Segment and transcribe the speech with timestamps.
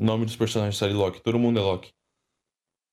[0.00, 1.20] Nome dos personagens da série Loki.
[1.22, 1.90] Todo mundo é Loki.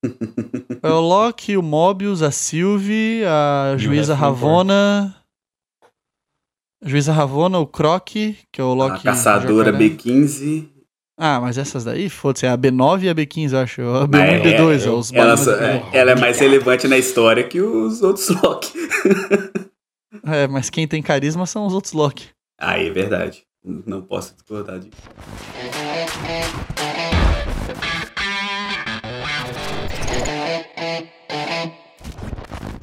[0.84, 5.16] É o Loki, o Mobius, a Sylvie, a E juíza Ravona.
[6.84, 9.04] A juíza Ravona, o Croc, que é o A Loki.
[9.04, 9.90] caçadora jacaré.
[9.90, 10.70] B15.
[11.20, 13.82] Ah, mas essas daí, foda-se, é a B9 e a B15, eu acho.
[13.82, 16.16] A B1 Mas e é- B2, é, eu- os Ela, só- mais- é, ela é
[16.16, 18.72] mais relevante na história que os outros Loki.
[20.24, 22.30] É, mas quem tem carisma são os outros Loki.
[22.60, 23.44] Aí, é verdade.
[23.64, 24.92] Não posso discordar disso.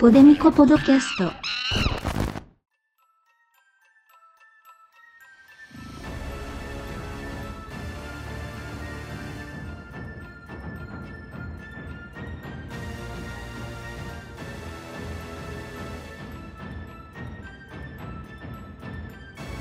[0.03, 1.31] ポデミコポドキャスト。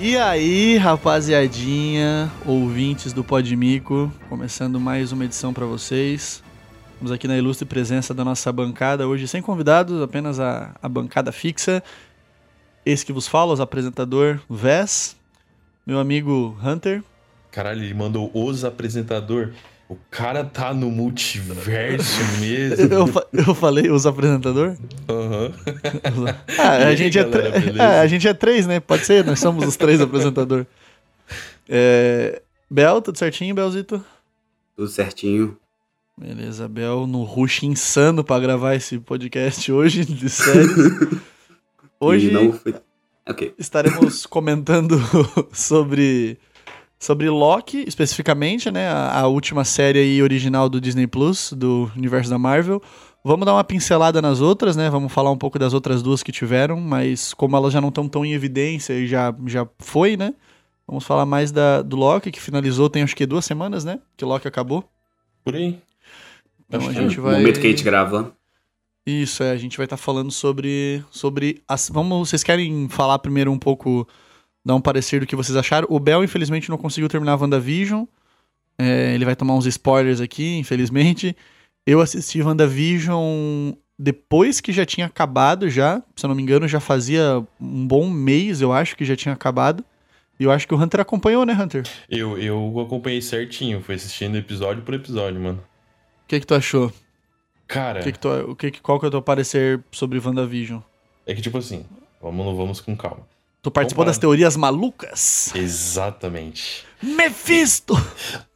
[0.00, 6.42] E aí, rapaziadinha, ouvintes do Podmico, começando mais uma edição pra vocês.
[7.03, 11.33] Estamos aqui na ilustre presença da nossa bancada, hoje sem convidados, apenas a, a bancada
[11.33, 11.83] fixa.
[12.85, 15.17] Esse que vos fala, os apresentador Vess,
[15.85, 17.03] meu amigo Hunter,
[17.51, 19.51] Caralho, ele mandou os apresentador.
[19.89, 22.93] O cara tá no multiverso mesmo.
[22.93, 24.77] eu, fa- eu falei os apresentador?
[25.09, 25.51] Aham.
[26.57, 27.49] Ah, E a aí, gente, é galera,
[27.83, 28.79] é, a gente é três, né?
[28.79, 30.65] Pode ser, nós somos os três apresentador.
[31.67, 34.01] É, Bel, tudo certinho, Belzito?
[34.77, 35.57] Tudo certinho.
[36.17, 40.69] Beleza, Bel, no rush insano pra gravar esse podcast hoje de séries.
[41.99, 42.75] Hoje E não foi...
[43.27, 43.53] Ok.
[43.57, 44.99] estaremos comentando
[45.53, 46.37] sobre
[46.99, 52.29] sobre Loki, especificamente, né, a, a última série aí original do Disney Plus, do universo
[52.29, 52.81] da Marvel.
[53.23, 54.89] Vamos dar uma pincelada nas outras, né?
[54.89, 58.07] Vamos falar um pouco das outras duas que tiveram, mas como elas já não estão
[58.07, 60.33] tão em evidência e já, já foi, né?
[60.85, 63.99] Vamos falar mais da, do Loki, que finalizou tem acho que duas semanas, né?
[64.17, 64.83] Que Loki acabou.
[65.43, 65.79] Por aí.
[66.77, 67.37] Então a gente no vai.
[67.37, 68.33] momento que a gente gravando.
[69.05, 71.03] Isso, é, a gente vai estar falando sobre.
[71.11, 74.07] sobre as, vamos, vocês querem falar primeiro um pouco,
[74.65, 75.87] dar um parecer do que vocês acharam?
[75.89, 78.05] O Bel, infelizmente, não conseguiu terminar a WandaVision.
[78.77, 81.35] É, ele vai tomar uns spoilers aqui, infelizmente.
[81.85, 86.01] Eu assisti WandaVision depois que já tinha acabado, já.
[86.15, 89.33] Se eu não me engano, já fazia um bom mês, eu acho que já tinha
[89.33, 89.83] acabado.
[90.39, 91.83] E eu acho que o Hunter acompanhou, né, Hunter?
[92.09, 95.61] Eu, eu acompanhei certinho, fui assistindo episódio por episódio, mano.
[96.33, 96.91] O que, que tu achou?
[97.67, 100.79] Cara, que que tu, o que, que- qual que é o teu parecer sobre WandaVision?
[101.27, 101.85] é que tipo assim,
[102.19, 103.19] vamos, vamos com calma.
[103.61, 105.53] Tu participou das teorias malucas?
[105.55, 106.85] Exatamente.
[107.03, 107.93] Mephisto!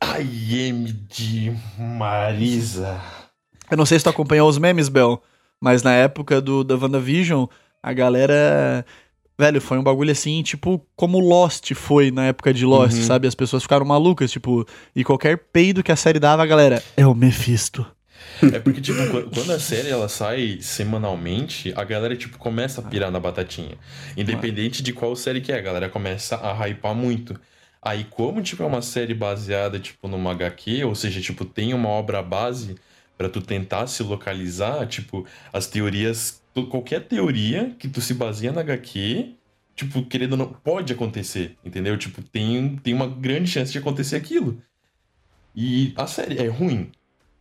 [0.04, 3.00] I am de Marisa.
[3.70, 5.22] Eu não sei se tu acompanhou os memes, Bel,
[5.62, 7.46] mas na época do, da WandaVision,
[7.84, 8.84] a galera.
[9.40, 13.04] Velho, foi um bagulho assim, tipo, como Lost foi na época de Lost, Uhum.
[13.04, 13.28] sabe?
[13.28, 14.66] As pessoas ficaram malucas, tipo,
[14.96, 17.86] e qualquer peido que a série dava, a galera, é o Mephisto.
[18.54, 22.84] É porque, tipo, qu- quando a série ela sai semanalmente, a galera, tipo, começa a
[22.84, 23.76] pirar na batatinha.
[24.16, 27.40] Independente de qual série que é, a galera começa a hypar muito.
[27.82, 31.90] Aí, como, tipo, é uma série baseada, tipo, numa HQ, ou seja, tipo, tem uma
[31.90, 32.76] obra base
[33.18, 38.62] pra tu tentar se localizar, tipo, as teorias, qualquer teoria que tu se baseia na
[38.62, 39.36] HQ,
[39.76, 41.98] tipo, querendo ou não, pode acontecer, entendeu?
[41.98, 44.62] Tipo, tem, tem uma grande chance de acontecer aquilo.
[45.56, 46.92] E a série é ruim?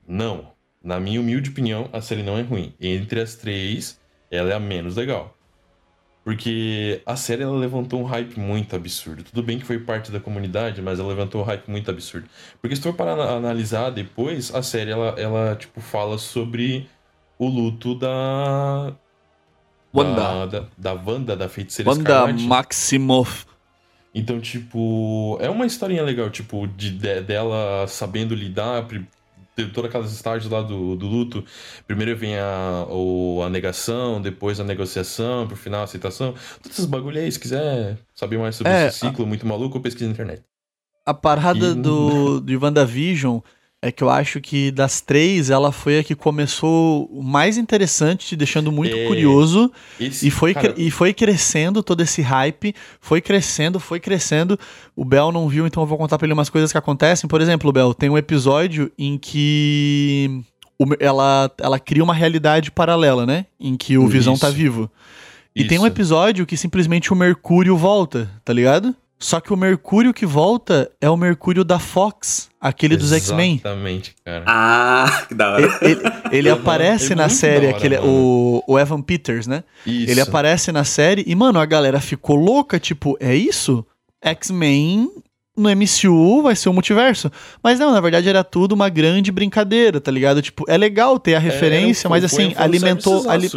[0.06, 0.52] Não.
[0.82, 2.74] Na minha humilde opinião, a série não é ruim.
[2.80, 3.98] Entre as três,
[4.30, 5.36] ela é a menos legal.
[6.24, 9.22] Porque a série ela levantou um hype muito absurdo.
[9.22, 12.28] Tudo bem que foi parte da comunidade, mas ela levantou um hype muito absurdo.
[12.60, 16.88] Porque se tu for para ana- analisar depois, a série ela, ela tipo fala sobre
[17.38, 18.96] o luto da
[19.96, 20.46] Wanda.
[20.46, 22.44] da, da, da Wanda, da feiticeira Wanda Escarlate.
[22.44, 23.46] Maximoff.
[24.14, 28.86] Então, tipo, é uma historinha legal, tipo, de, de- dela sabendo lidar,
[29.54, 31.44] ter todas aquelas estágios lá do, do luto.
[31.86, 36.32] Primeiro vem a, o, a negação, depois a negociação, pro final a aceitação.
[36.62, 40.06] Todos esses bagulho aí, se quiser saber mais sobre É, esse ciclo muito maluco, pesquisa
[40.06, 40.42] na internet.
[41.04, 43.38] A parada E- do, de WandaVision
[43.82, 48.26] é que eu acho que das três, ela foi a que começou o mais interessante,
[48.26, 49.70] te deixando muito É, curioso.
[50.00, 54.58] E foi, cara, e foi crescendo todo esse hype, foi crescendo, foi crescendo.
[54.96, 57.28] O Bel não viu, então eu vou contar pra ele umas coisas que acontecem.
[57.28, 60.42] Por exemplo, Bel, tem um episódio em que
[60.98, 63.46] ela, ela cria uma realidade paralela, né?
[63.60, 64.56] Em que o Visão tá Isso.
[64.56, 64.90] vivo.
[65.54, 65.94] E tem um isso.
[65.94, 68.94] episódio que simplesmente o Mercúrio volta, tá ligado?
[69.18, 73.54] Só que o Mercúrio que volta é o Mercúrio da Fox, aquele dos X-Men.
[73.54, 74.44] Exatamente, cara.
[74.46, 75.78] Ah, que da hora.
[75.80, 79.64] Ele, ele Aham, aparece é na série, hora, aquele, o, o Evan Peters, né?
[79.86, 80.10] Isso.
[80.10, 83.86] Ele aparece na série e, mano, a galera ficou louca, tipo, é isso?
[84.22, 85.10] X-Men
[85.56, 87.32] no MCU vai ser o multiverso.
[87.62, 90.42] Mas não, na verdade era tudo uma grande brincadeira, tá ligado?
[90.42, 93.48] Tipo, é legal ter a referência, É, mas assim, um alimentou, ali-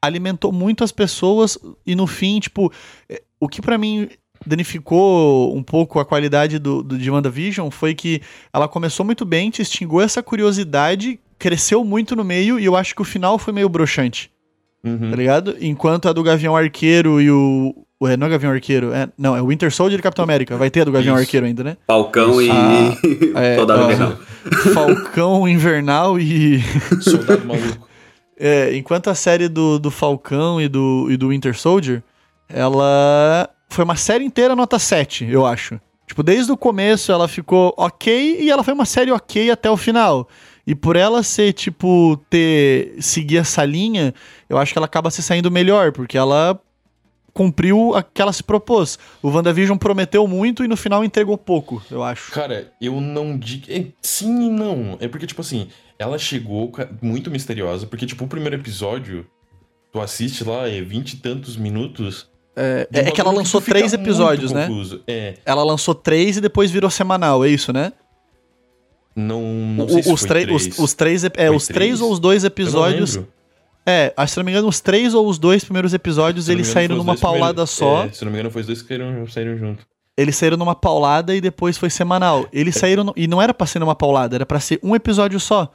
[0.00, 2.72] alimentou muito as pessoas e no fim, tipo,
[3.10, 4.08] é, o que pra mim
[4.46, 8.20] danificou um pouco a qualidade do, do de WandaVision foi que
[8.52, 12.94] ela começou muito bem, te extinguiu essa curiosidade, cresceu muito no meio e eu acho
[12.94, 14.30] que o final foi meio broxante,
[14.84, 15.08] Uhum.
[15.10, 15.56] tá ligado?
[15.62, 17.74] Enquanto a do Gavião Arqueiro e o...
[18.02, 20.68] Ué, não é Gavião Arqueiro, é, não, é o Winter Soldier e Capitão América, vai
[20.68, 21.22] ter a do Gavião Isso.
[21.22, 21.76] Arqueiro ainda, né?
[21.86, 22.94] Falcão e Ah,
[23.40, 23.82] é, Soldado.
[23.84, 24.18] Invernal.
[24.74, 26.60] Falcão Invernal e...
[27.00, 27.88] Soldado maluco.
[28.38, 32.02] É, enquanto a série do, do Falcão e do, e do Winter Soldier,
[32.46, 35.80] ela foi uma série inteira nota 7, eu acho.
[36.06, 39.76] Tipo, desde o começo ela ficou ok e ela foi uma série ok até o
[39.76, 40.28] final.
[40.66, 42.94] E por ela ser, tipo, ter.
[43.00, 44.14] seguir essa linha,
[44.48, 46.58] eu acho que ela acaba se saindo melhor, porque ela
[47.34, 48.98] cumpriu a que ela se propôs.
[49.20, 52.30] O WandaVision prometeu muito e no final entregou pouco, eu acho.
[52.30, 53.66] Cara, eu não digo.
[53.68, 54.96] é, sim e não.
[55.00, 55.68] É porque, tipo assim,
[55.98, 56.72] ela chegou
[57.02, 57.86] muito misteriosa.
[57.86, 59.26] Porque, tipo, o primeiro episódio,
[59.92, 62.32] tu assiste lá, é vinte e tantos minutos.
[62.56, 64.66] É, um é que ela lançou fica três episódios, né?
[64.68, 65.02] confuso.
[65.08, 67.92] É, Ela lançou três e depois virou semanal, é isso, né?
[69.16, 72.00] não, não O- sei se os, três, os, os três, é, Foi os três três?
[72.00, 73.20] ou os dois episódios.
[73.86, 76.66] É, acho que se não me engano, os três ou os dois primeiros episódios eles
[76.68, 78.04] saíram numa paulada primeiros- só.
[78.04, 79.86] É, se não me engano, foi os dois que saíram, saíram junto.
[80.16, 82.46] Eles saíram numa paulada e depois foi semanal.
[82.52, 83.04] Eles saíram.
[83.04, 85.70] no- E não era pra ser numa paulada, era pra ser um episódio só.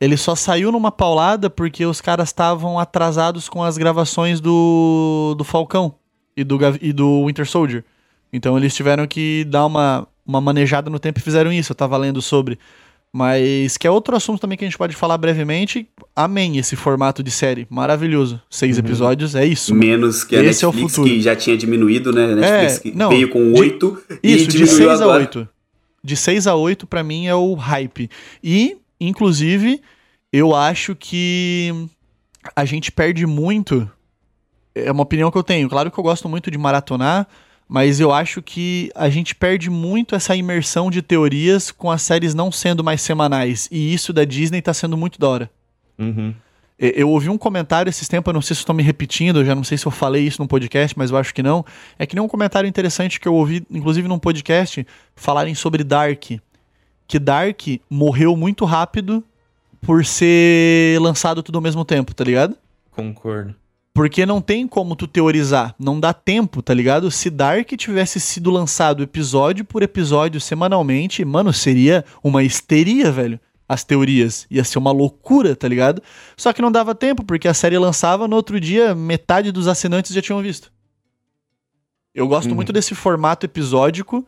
[0.00, 5.42] Ele só saiu numa paulada porque os caras estavam atrasados com as gravações do, do
[5.42, 5.94] Falcão
[6.40, 7.84] e do, e do Winter Soldier.
[8.32, 11.72] Então eles tiveram que dar uma, uma manejada no tempo e fizeram isso.
[11.72, 12.58] Eu tava lendo sobre.
[13.10, 15.88] Mas que é outro assunto também que a gente pode falar brevemente.
[16.14, 17.66] Amém, esse formato de série.
[17.70, 18.40] Maravilhoso.
[18.50, 18.84] Seis Uhum.
[18.84, 19.74] episódios, é isso.
[19.74, 21.14] Menos que a Esse é Netflix, futuro.
[21.14, 22.24] que já tinha diminuído, né?
[22.32, 25.20] A Netflix É, não, veio com de- 8 e Isso, de diminuiu 6 a agora.
[25.20, 25.48] 8.
[26.04, 28.10] De 6 a 8, pra mim, é o hype.
[28.44, 29.80] E, inclusive,
[30.30, 31.72] eu acho que
[32.54, 33.90] a gente perde muito.
[34.84, 35.68] É uma opinião que eu tenho.
[35.68, 37.26] Claro que eu gosto muito de maratonar,
[37.68, 42.34] mas eu acho que a gente perde muito essa imersão de teorias com as séries
[42.34, 43.68] não sendo mais semanais.
[43.70, 45.50] E isso da Disney tá sendo muito da hora.
[45.98, 46.34] Uhum.
[46.78, 49.52] Eu ouvi um comentário esses tempos, eu não sei se estou me repetindo, eu já
[49.52, 51.64] não sei se eu falei isso num podcast, mas eu acho que não.
[51.98, 54.86] É que nem um comentário interessante que eu ouvi, inclusive num podcast,
[55.16, 56.24] falarem sobre Dark.
[57.08, 57.60] Que Dark
[57.90, 59.24] morreu muito rápido
[59.80, 62.56] por ser lançado tudo ao mesmo tempo, tá ligado?
[62.92, 63.56] Concordo.
[63.98, 67.10] Porque não tem como tu teorizar, não dá tempo, tá ligado?
[67.10, 73.40] Se Dark tivesse sido lançado episódio por episódio semanalmente, mano, seria uma histeria, velho.
[73.68, 74.46] As teorias.
[74.48, 76.00] Ia ser uma loucura, tá ligado?
[76.36, 80.14] Só que não dava tempo, porque a série lançava, no outro dia, metade dos assinantes
[80.14, 80.72] já tinham visto.
[82.14, 82.54] Eu gosto Uhum.
[82.54, 84.24] muito desse formato episódico.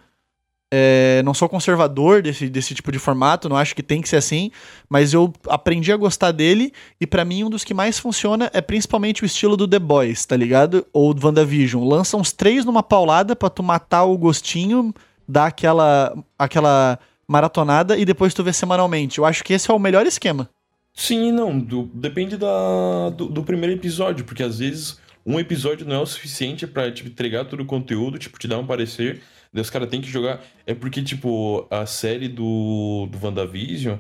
[0.73, 4.17] É, não sou conservador desse, desse tipo de formato, não acho que tem que ser
[4.17, 4.53] assim,
[4.89, 8.61] mas eu aprendi a gostar dele e pra mim um dos que mais funciona é
[8.61, 10.87] principalmente o estilo do The Boys, tá ligado?
[10.93, 11.85] Ou do WandaVision.
[11.85, 14.95] Lança uns três numa paulada pra tu matar o gostinho,
[15.27, 19.19] dar aquela, aquela maratonada e depois tu vê semanalmente.
[19.19, 20.49] Eu acho que esse é o melhor esquema.
[20.95, 21.59] Sim não.
[21.59, 26.07] do- depende da, do, do primeiro episódio, porque às vezes um episódio não é o
[26.07, 29.21] suficiente pra tipo, entregar todo o conteúdo, tipo, te dar um parecer.
[29.53, 30.43] Daí os caras têm que jogar.
[30.67, 33.99] É porque, tipo, a série do, do WandaVision,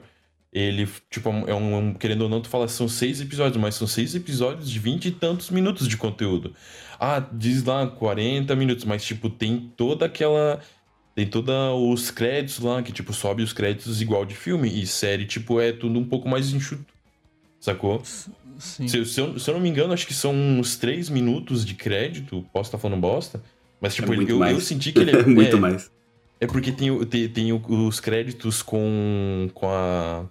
[0.52, 3.74] ele, tipo, é um, é um- Querendo ou não, tu fala são seis episódios, mas
[3.74, 6.54] são seis episódios de vinte e tantos minutos de conteúdo.
[6.98, 10.60] Ah, diz lá 40 minutos, mas, tipo, tem toda aquela.
[11.14, 11.52] Tem todos
[11.92, 14.68] os créditos lá, que, tipo, sobe os créditos igual de filme.
[14.82, 16.94] E série, tipo, é tudo um pouco mais enxuto.
[17.58, 18.00] Sacou?
[18.58, 18.86] Sim.
[18.88, 21.74] Se, se eu, se eu não me engano, acho que são uns 3 minutos de
[21.74, 22.46] crédito.
[22.52, 23.42] Posso estar falando bosta.
[23.80, 24.54] Mas, tipo, É muito eu, mais.
[24.54, 25.22] eu senti que ele é.
[25.26, 25.90] Muito é, mais.
[26.40, 30.24] É porque tem, tem, tem os créditos com, com a.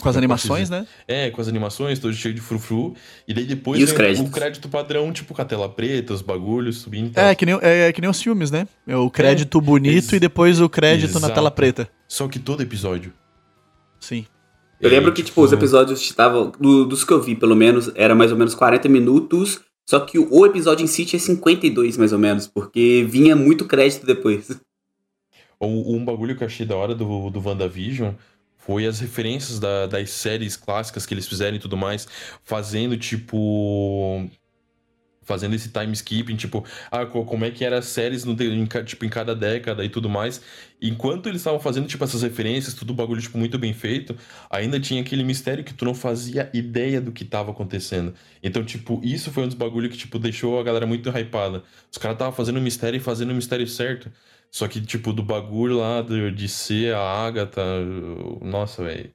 [0.00, 0.86] Com as animações, né?
[1.06, 2.94] É, com as animações, todo cheio de frufru.
[3.28, 4.28] E daí depois E os vem créditos?
[4.28, 7.24] o crédito padrão, tipo, com a tela preta, os bagulhos subindo e tal.
[7.26, 8.66] É, que nem, é, é que nem os filmes, né?
[8.88, 11.34] É o crédito bonito ex- e depois o crédito na exato.
[11.34, 11.88] tela preta.
[12.08, 13.12] Só que todo episódio.
[14.00, 14.26] Sim.
[14.80, 16.50] Eu É, lembro que, tipo, os episódios estavam.
[16.58, 19.60] do- dos que eu vi, pelo menos, era mais ou menos 40 minutos.
[19.88, 24.06] Só que o, episódio em si tinha 52, mais ou menos, porque vinha muito crédito
[24.06, 24.48] depois.
[25.60, 28.12] Um bagulho que eu achei da hora do, do WandaVision
[28.58, 32.06] foi as referências da- das séries clássicas que eles fizeram e tudo mais,
[32.42, 34.28] fazendo tipo.
[35.24, 38.66] Fazendo esse time skipping, tipo, ah, co- como é que eram as séries no, em,
[38.84, 40.40] tipo, em cada década e tudo mais.
[40.80, 44.16] Enquanto eles estavam fazendo, tipo, essas referências, tudo bagulho, tipo, muito bem feito,
[44.50, 48.14] ainda tinha aquele mistério que tu não fazia ideia do que tava acontecendo.
[48.42, 51.62] Então, tipo, isso foi um dos bagulhos que, tipo, deixou a galera muito hypada.
[51.90, 54.10] Os caras estavam fazendo o mistério e fazendo o mistério certo.
[54.50, 57.62] Só que, tipo, do bagulho lá de, de ser a Agatha,
[58.42, 59.10] nossa, velho.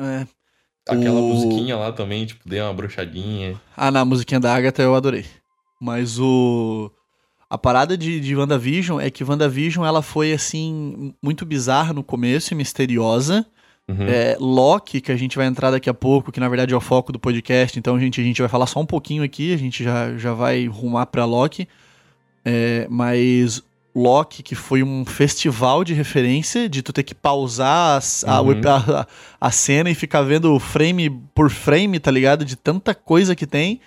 [0.00, 0.26] É.
[0.86, 3.58] Aquela O- musiquinha lá também, tipo, deu uma bruxadinha.
[3.76, 5.24] Ah, na musiquinha da Agatha eu adorei.
[5.80, 6.90] Mas o.
[7.48, 12.52] A parada de, de WandaVision é que WandaVision ela foi, assim, muito bizarra no começo
[12.52, 13.46] e misteriosa.
[13.86, 14.08] Uhum.
[14.08, 16.80] É, Loki, que a gente vai entrar daqui a pouco, que na verdade é o
[16.80, 19.84] foco do podcast, então gente, a gente vai falar só um pouquinho aqui, a gente
[19.84, 21.68] já, já vai rumar pra Loki.
[22.44, 23.62] É, mas
[23.94, 28.50] Loki, que foi um festival de referência, de tu ter que pausar a, Uhum.
[28.68, 29.06] a,
[29.40, 32.44] a cena e ficar vendo frame por frame, tá ligado?
[32.44, 33.80] De tanta coisa que tem.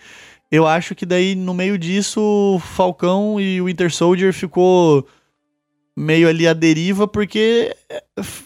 [0.51, 5.05] Eu acho que daí, no meio disso, o Falcão e o Winter Soldier ficou
[5.99, 8.03] meio ali à deriva, porque é-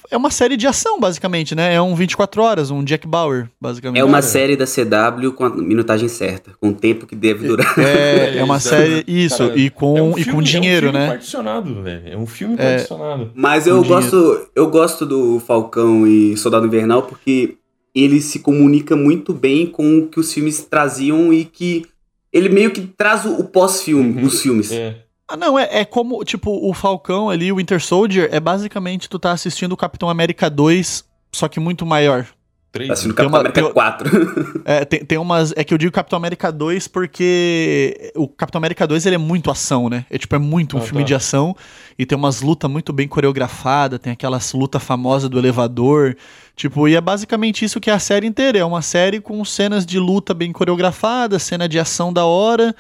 [0.10, 1.74] é uma série de ação, basicamente, né?
[1.75, 4.00] É um 24 horas, um Jack Bauer, basicamente.
[4.00, 7.77] É uma série da CW com a minutagem certa, com o tempo que deve durar.
[7.77, 10.88] É, é uma Isso, série, isso, cara, e com, É um e filme- com dinheiro,
[10.88, 11.12] é um filme né?
[11.12, 12.01] particionado, velho.
[12.08, 12.58] É um filme É.
[12.72, 13.31] particionado.
[13.36, 14.01] Mas eu Com dinheiro.
[14.03, 17.58] gosto, eu gosto do Falcão e Soldado Invernal porque
[17.93, 21.86] ele se comunica muito bem com o que os filmes traziam e que
[22.31, 24.27] ele meio que traz o o pós-filme, Uhum.
[24.27, 24.71] os filmes.
[24.71, 24.97] É.
[25.27, 29.17] Ah, não, é, é como, tipo, o Falcão ali, o Winter Soldier, é basicamente tu
[29.17, 32.27] tá assistindo o Capitão América 2, só que muito maior.
[32.71, 32.88] Três.
[32.88, 34.09] Tá assistindo Tem Capitão uma- América tem- 4.
[34.63, 35.53] É, tem, tem umas.
[35.57, 39.51] É que eu digo Capitão América 2 porque o Capitão América 2 ele é muito
[39.51, 40.05] ação, né?
[40.09, 41.07] É tipo, é muito um Ah, filme tá.
[41.07, 41.55] de ação
[42.00, 46.15] e tem umas lutas muito bem coreografadas, tem aquelas luta famosa do elevador.
[46.55, 48.60] Tipo, e é basicamente isso que é a série inteira.
[48.60, 52.75] É uma série com cenas de luta bem coreografadas, cena de ação da hora.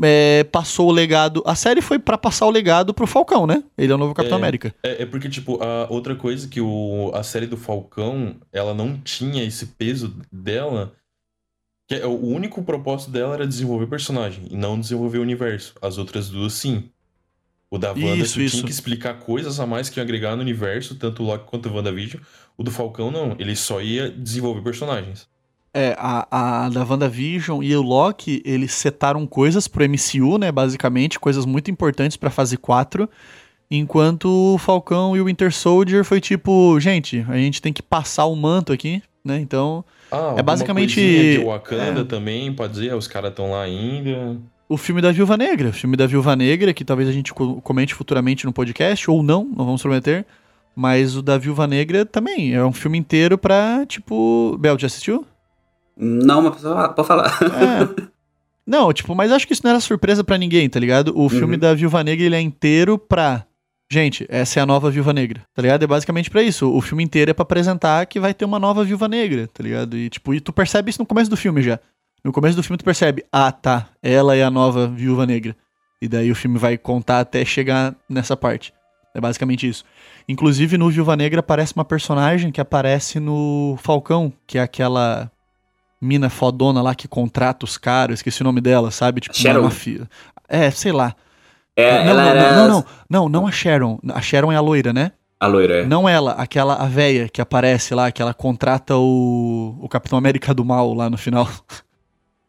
[0.00, 1.42] é, passou o legado.
[1.44, 3.64] A série foi pra passar o legado pro Falcão, né?
[3.76, 4.40] Ele é o novo Capitão É.
[4.40, 4.72] América.
[4.82, 8.96] É, é porque, tipo, a outra coisa que o, a série do Falcão, ela não
[8.96, 10.92] tinha esse peso dela.
[11.88, 15.74] Que é, o único propósito dela era desenvolver personagem e não desenvolver o universo.
[15.82, 16.84] As outras duas, sim.
[17.70, 18.56] O da Wanda, Isso, isso.
[18.56, 21.68] tinha que explicar coisas a mais que iam agregar no universo, tanto o Loki quanto
[21.68, 22.22] o WandaVision.
[22.56, 23.36] O do Falcão, não.
[23.38, 25.28] Ele só ia desenvolver personagens.
[25.74, 30.50] É, a, a da WandaVision e o Loki, eles setaram coisas pro MCU, né?
[30.50, 33.08] Basicamente, coisas muito importantes pra fase 4.
[33.70, 38.24] Enquanto o Falcão e o Winter Soldier foi tipo, gente, a gente tem que passar
[38.24, 39.38] o manto aqui, né?
[39.40, 42.04] Então, Ah, É basicamente- coisinha de Wakanda é.
[42.04, 44.38] também, pode dizer, os caras estão lá ainda.
[44.68, 45.70] O filme da Viúva Negra.
[45.70, 49.22] O filme da Viúva Negra, que talvez a gente co- comente futuramente no podcast, ou
[49.22, 50.26] não, não vamos prometer.
[50.76, 52.54] Mas o da Viúva Negra também.
[52.54, 54.56] É um filme inteiro pra, tipo.
[54.60, 55.26] Bel, já assistiu?
[55.96, 56.60] Não, mas
[56.94, 57.36] pode falar.
[57.42, 58.08] É.
[58.66, 61.12] Não, tipo, mas acho que isso não era surpresa pra ninguém, tá ligado?
[61.18, 61.58] O filme Uhum.
[61.60, 63.44] da Viúva Negra, ele é inteiro pra...
[63.90, 65.82] Gente, essa é a nova Viúva Negra, tá ligado?
[65.82, 66.70] É basicamente pra isso.
[66.70, 69.96] O filme inteiro é pra apresentar que vai ter uma nova Viúva Negra, tá ligado?
[69.96, 71.80] E, tipo, e tu percebe isso no começo do filme já.
[72.28, 75.56] No começo do filme tu percebe, ah, tá, ela é a nova Viúva Negra.
[75.98, 78.70] E daí o filme vai contar até chegar nessa parte.
[79.14, 79.82] É basicamente isso.
[80.28, 85.32] Inclusive, no Viúva Negra aparece uma personagem que aparece no Falcão, que é aquela
[86.02, 89.22] mina fodona lá que contrata os caras, esqueci o nome dela, sabe?
[89.22, 89.60] Tipo, Sharon.
[89.60, 90.06] uma filha.
[90.46, 91.16] É, sei lá.
[91.74, 93.98] É, não, não, era não, não, não, não a Sharon.
[94.12, 95.12] A Sharon é a loira, né?
[95.40, 95.78] a loira.
[95.78, 95.86] é.
[95.86, 100.52] Não ela, aquela a véia que aparece lá, que ela contrata o, o Capitão América
[100.52, 101.48] do Mal lá no final.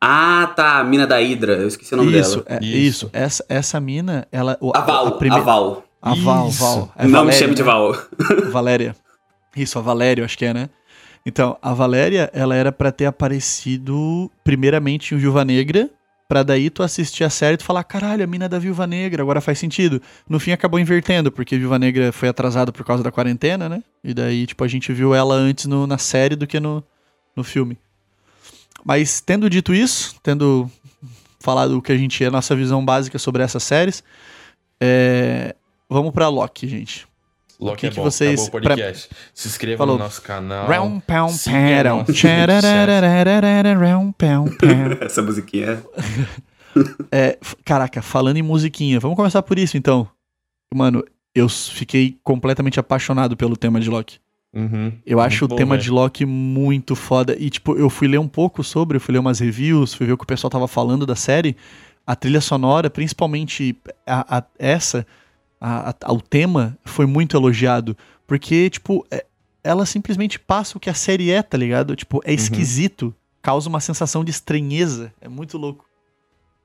[0.01, 2.59] Ah, tá, a mina da Hydra, eu esqueci o nome isso, dela.
[2.61, 2.77] é, Isso.
[3.05, 3.09] isso.
[3.11, 4.57] Essa, essa mina, ela.
[4.73, 5.83] A Val, a, primeira- Val.
[6.01, 6.61] A Val, Isso.
[6.63, 6.93] Val.
[6.95, 7.65] É Não me Valéria, chame de né?
[7.65, 7.95] Val.
[8.51, 8.95] Valéria.
[9.55, 10.69] Isso, a Valéria, eu acho que é, né?
[11.25, 15.89] Então, a Valéria, ela era pra ter aparecido primeiramente em Viúva Negra,
[16.29, 18.87] pra daí tu assistir a série e tu falar, caralho, a mina é da Viúva
[18.87, 20.01] Negra, agora faz sentido.
[20.29, 23.83] No fim acabou invertendo, porque Viúva Negra foi atrasada por causa da quarentena, né?
[24.01, 26.81] E daí, tipo, a gente viu ela antes no- na série do que no,
[27.35, 27.77] no filme.
[28.83, 30.69] Mas tendo dito isso, tendo
[31.39, 34.03] falado o que a gente é, a nossa visão básica sobre essas séries,
[34.81, 35.55] é,
[35.89, 37.07] vamos pra Loki, gente.
[37.59, 39.09] Loki que é que bom, vocês- acabou o podcast.
[39.33, 39.97] Se inscreva Falou.
[39.97, 40.65] no nosso canal.
[40.67, 42.13] Round pound pound.
[45.01, 45.81] Essa musiquinha.
[47.11, 50.07] É, f- caraca, falando em musiquinha, vamos começar por isso então.
[50.73, 54.19] Mano, eu fiquei completamente apaixonado pelo tema de Loki.
[54.53, 54.91] Uhum.
[55.05, 55.83] Eu acho o bom, tema velho.
[55.83, 57.35] de Loki muito foda.
[57.39, 60.13] E, tipo, eu fui ler um pouco sobre, eu fui ler umas reviews, fui ver
[60.13, 61.55] o que o pessoal tava falando da série.
[62.05, 63.75] A trilha sonora, principalmente
[64.07, 65.05] a- a- essa,
[65.61, 67.95] a- o tema, foi muito elogiado.
[68.25, 69.25] Porque, tipo, é-
[69.63, 71.95] ela simplesmente passa o que a série é, tá ligado?
[71.95, 73.13] Tipo, é esquisito.
[73.41, 75.13] Causa uma sensação de estranheza.
[75.21, 75.85] É muito louco.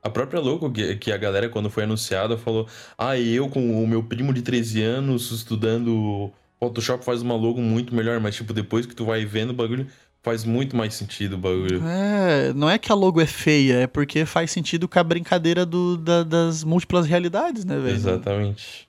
[0.02, 3.86] A própria louco que, que a galera, quando foi anunciada, falou: Ah, eu com o
[3.86, 6.30] meu primo de 13 anos estudando
[6.68, 9.86] Photoshop faz uma logo muito melhor, mas tipo, depois que tu vai vendo o bagulho,
[10.22, 11.82] faz muito mais sentido o bagulho.
[11.86, 15.66] É, não é que a logo é feia, é porque faz sentido com a brincadeira
[15.66, 17.94] do, da- das múltiplas realidades, né, velho?
[17.94, 18.88] Exatamente.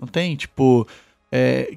[0.00, 0.86] Não tem, tipo,
[1.32, 1.76] é,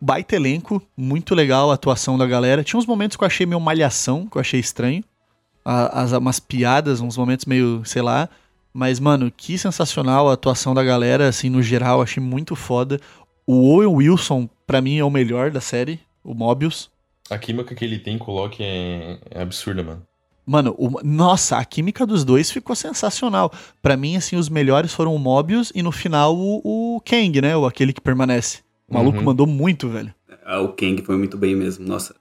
[0.00, 2.64] baita elenco, muito legal a atuação da galera.
[2.64, 5.02] Tinha uns momentos que eu achei meio malhação, que eu achei estranho.
[5.64, 8.28] As, umas piadas, uns momentos meio, sei lá.
[8.74, 12.98] Mas, mano, que sensacional a atuação da galera, assim, no geral, achei muito foda.
[13.46, 16.90] O Owen Wilson, pra mim, é o melhor da série, o Mobius.
[17.30, 20.02] A química que ele tem com o Loki é, é absurda, mano.
[20.44, 23.52] Mano, o- nossa, a química dos dois ficou sensacional.
[23.80, 27.56] Pra mim, assim, os melhores foram o Mobius e no final o, o Kang, né?
[27.56, 28.60] O aquele que permanece.
[28.88, 29.24] O maluco Uhum.
[29.24, 30.12] mandou muito, velho.
[30.44, 32.14] Ah, o Kang foi muito bem mesmo, nossa.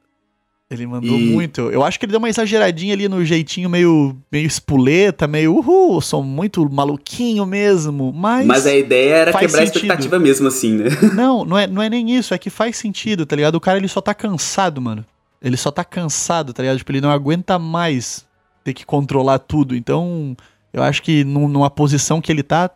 [0.72, 1.62] Ele mandou E- muito.
[1.70, 6.00] Eu acho que ele deu uma exageradinha ali no jeitinho meio, meio espuleta, meio uhul,
[6.00, 8.14] sou muito maluquinho mesmo.
[8.16, 8.46] Mas.
[8.46, 9.76] Mas a ideia era quebrar a sentido.
[9.84, 10.86] expectativa mesmo, assim, né?
[11.14, 13.56] Não, não é, não é nem isso, é que faz sentido, tá ligado?
[13.56, 15.06] O cara ele só tá cansado, mano.
[15.42, 16.78] Ele só tá cansado, tá ligado?
[16.78, 18.26] Tipo, ele não aguenta mais
[18.64, 19.76] ter que controlar tudo.
[19.76, 20.38] Então,
[20.72, 22.70] eu acho que num- numa posição que ele tá,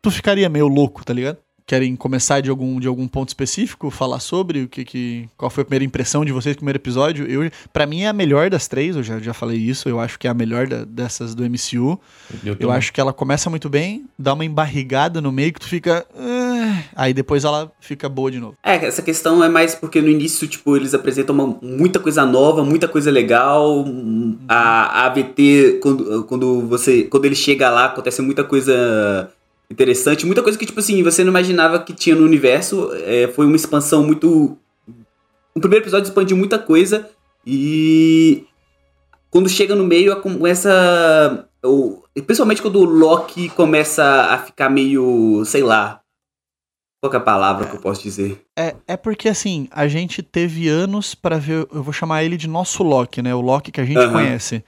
[0.00, 1.38] tu ficaria meio louco, tá ligado?
[1.66, 5.62] Querem começar de algum, de algum ponto específico, falar sobre o que, que qual foi
[5.62, 7.26] a primeira impressão de vocês do primeiro episódio?
[7.26, 10.18] Eu, para mim é a melhor das três, eu já, já falei isso, eu acho
[10.18, 11.98] que é a melhor da- dessas do MCU.
[12.44, 12.76] Eu também.
[12.76, 16.04] acho que ela começa muito bem, dá uma embarrigada no meio que tu fica.
[16.14, 18.54] "Ah", aí depois ela fica boa de novo.
[18.62, 22.62] É, essa questão é mais porque no início, tipo, eles apresentam uma- muita coisa nova,
[22.62, 23.86] muita coisa legal.
[24.46, 27.04] A, a AVT, quando, quando você.
[27.04, 29.30] Quando ele chega lá, acontece muita coisa
[29.70, 30.26] interessante.
[30.26, 32.90] Muita coisa que, tipo assim, você não imaginava que tinha no universo.
[33.04, 34.56] É, foi uma expansão muito.
[35.54, 37.08] O primeiro episódio expandiu muita coisa.
[37.46, 38.44] E.
[39.30, 41.48] Quando chega no meio, começa.
[41.64, 45.44] O, principalmente quando o Loki começa a ficar meio.
[45.44, 46.00] sei lá.
[47.02, 48.42] Qual é a palavra que eu posso dizer?
[48.58, 51.68] É, é porque assim, a gente teve anos pra ver.
[51.70, 53.34] Eu vou chamar ele de nosso Loki, né?
[53.34, 54.12] O Loki que a gente Aham.
[54.12, 54.64] conhece.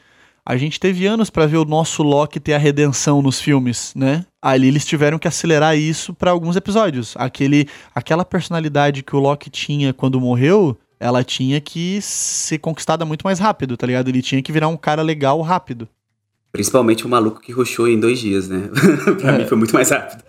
[0.48, 4.24] A gente teve anos pra ver o nosso Loki ter a redenção nos filmes, né?
[4.40, 7.16] Ali eles tiveram que acelerar isso pra alguns episódios.
[7.18, 13.24] Aquele, aquela personalidade que o Loki tinha quando morreu, ela tinha que ser conquistada muito
[13.24, 14.06] mais rápido, tá ligado?
[14.06, 15.88] Ele tinha que virar um cara legal rápido.
[16.56, 18.68] Principalmente o maluco que rushou em dois dias, né?
[19.20, 19.38] pra É.
[19.38, 20.22] mim foi muito mais rápido.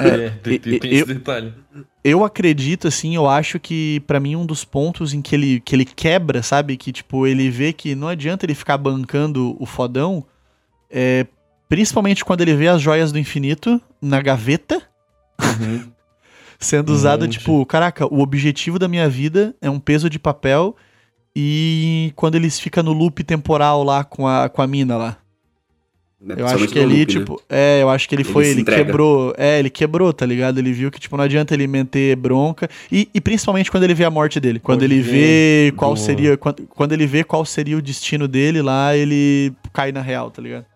[0.00, 1.52] É, tem, tem- eu- esse detalhe.
[2.04, 5.74] Eu acredito, assim, eu acho que pra mim um dos pontos em que ele, que
[5.74, 6.76] ele quebra, sabe?
[6.76, 10.24] Que, tipo, ele vê que não adianta ele ficar bancando o fodão,
[10.90, 11.26] é,
[11.68, 14.80] principalmente quando ele vê as joias do infinito na gaveta
[15.40, 15.82] Uhum.
[16.58, 17.38] sendo usada, monte.
[17.38, 20.74] tipo, caraca, o objetivo da minha vida é um peso de papel
[21.36, 25.16] e quando eles ficam no loop temporal lá com a, com a mina lá.
[26.20, 26.34] Né?
[26.38, 27.20] Eu acho que ali, loop, né?
[27.20, 28.84] tipo, é, eu acho que ele, Ele foi, ele entrega.
[28.84, 30.58] quebrou, é, ele quebrou, tá ligado?
[30.58, 34.04] Ele viu que, tipo, não adianta ele meter bronca, e, e principalmente quando ele vê
[34.04, 37.22] a morte dele, quando Pode ele vê ver qual do- seria, quando, quando ele vê
[37.24, 40.66] qual seria o destino dele lá, ele cai na real, tá ligado?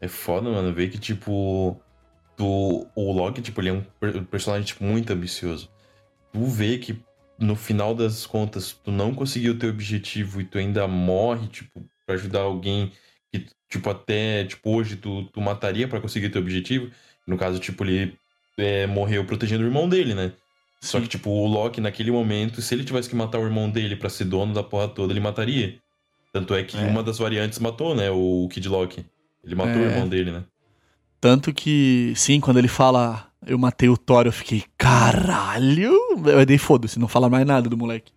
[0.00, 1.80] É foda, mano, ver que, tipo,
[2.36, 5.70] tu, o Loki, tipo, ele é um per- personagem, tipo, muito ambicioso.
[6.32, 6.96] Tu vê que,
[7.38, 11.84] no final das contas, tu não conseguiu o teu objetivo e tu ainda morre, tipo,
[12.04, 12.90] pra ajudar alguém
[13.32, 16.90] que, tipo, até, tipo, hoje tu, tu mataria pra conseguir teu objetivo.
[17.26, 18.14] No caso, tipo, ele
[18.58, 20.32] é, morreu protegendo o irmão dele, né?
[20.80, 21.04] Só Sim.
[21.04, 24.10] que, tipo, o Loki, naquele momento, se ele tivesse que matar o irmão dele pra
[24.10, 25.76] ser dono da porra toda, ele mataria.
[26.32, 26.80] Tanto é que É.
[26.80, 28.10] uma das variantes matou, né?
[28.10, 29.04] O Kid Loki.
[29.44, 29.88] Ele matou o É.
[29.88, 30.42] irmão dele, né?
[31.20, 35.92] Tanto que, sim, quando ele fala, eu matei o Thor, eu fiquei, caralho!
[36.26, 38.12] Eu dei foda-se, não fala mais nada do moleque.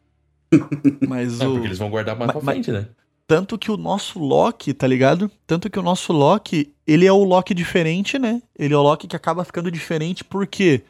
[1.07, 1.51] Mas É, o...
[1.53, 2.87] porque eles vão guardar mais Mas- pra mas- frente, né?
[3.27, 5.31] Tanto que o nosso Loki, tá ligado?
[5.47, 8.41] Tanto que o nosso Loki, ele é o Loki diferente, né?
[8.57, 10.83] Ele é o Loki que acaba ficando diferente, por quê?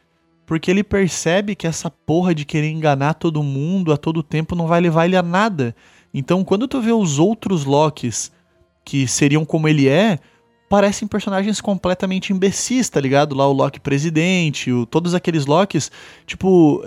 [0.45, 4.67] Porque ele percebe que essa porra de querer enganar todo mundo a todo tempo não
[4.67, 5.73] vai levar ele a nada.
[6.13, 8.31] Então, quando tu vê os outros Lokis
[8.83, 10.19] que seriam como ele é,
[10.69, 13.33] parecem personagens completamente imbecis, tá ligado?
[13.33, 15.91] Lá o Loki presidente, o, todos aqueles Lokis,
[16.27, 16.83] tipo,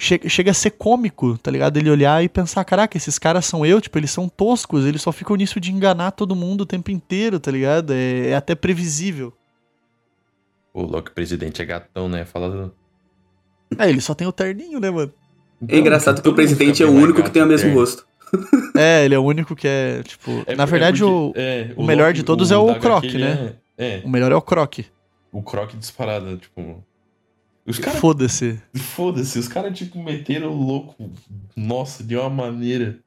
[0.00, 1.76] che- chega a ser cômico, tá ligado?
[1.76, 5.12] Ele olhar e pensar, caraca, esses caras são eu, tipo, eles são toscos, eles só
[5.12, 7.92] ficam nisso de enganar todo mundo o tempo inteiro, tá ligado?
[7.92, 9.32] É, é até previsível.
[10.72, 12.24] O Loki presidente é gatão, né?
[12.24, 12.74] Fala do...
[13.78, 15.12] É, ele só tem o terninho, né, mano?
[15.68, 17.80] É engraçado que o mundo presidente é o único que tem o mesmo terno.
[17.80, 18.06] rosto.
[18.76, 20.30] É, ele é o único que é, tipo.
[20.46, 22.66] É na por- verdade, é o, porque- é, o melhor Loki- de todos é o
[22.66, 23.54] da HQ, Croc, né?
[23.76, 24.78] É, é, o melhor é o Croc.
[25.32, 26.82] o Croc disparado, tipo...
[27.66, 28.00] Os caras...
[28.00, 28.60] Foda-se.
[28.74, 31.10] Foda-se, os caras, tipo, meteram o louco.
[31.56, 32.98] Nossa, de uma maneira...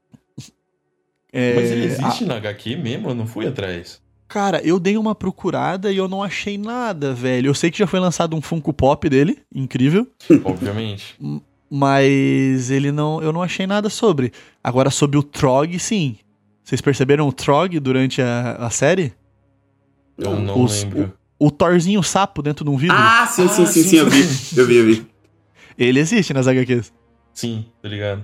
[1.32, 3.10] É, Mas ele a- existe na HQ mesmo?
[3.10, 4.02] Eu não fui atrás.
[4.28, 7.48] Cara, eu dei uma procurada e eu não achei nada, velho.
[7.50, 10.08] Eu sei que já foi lançado um Funko Pop dele, incrível,
[10.46, 11.16] Obviamente.
[11.70, 14.32] mas ele não, eu não achei nada sobre.
[14.64, 16.18] Agora sobre o Trog, sim.
[16.64, 19.14] Vocês perceberam o Trog durante a, a série?
[20.18, 21.14] Eu não Os- lembro.
[21.46, 22.96] O Thorzinho sapo dentro de um vidro?
[22.98, 24.22] Ah, sim, sim, Ah, sim, sim, sim, eu vi.
[24.58, 25.08] Eu vi, eu vi.
[25.78, 26.94] Ele existe nas HQs.
[27.34, 28.24] Sim, tá ligado?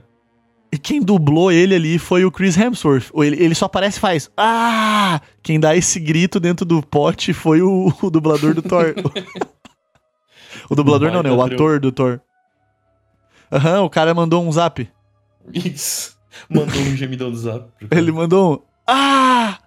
[0.71, 3.09] E quem dublou ele ali foi o Chris Hemsworth.
[3.11, 4.29] Ou Ele, ele só aparece e faz.
[4.37, 5.19] Ah!
[5.41, 8.93] Quem dá esse grito dentro do pote foi o, o dublador do Thor.
[10.69, 11.31] o dublador não, né?
[11.31, 12.21] O ator do Thor.
[13.51, 14.87] Aham, o cara mandou um zap.
[15.53, 16.15] Isso.
[16.49, 17.67] Mandou um gemidão do zap.
[17.91, 18.59] Ele mandou um.
[18.87, 19.57] Ah!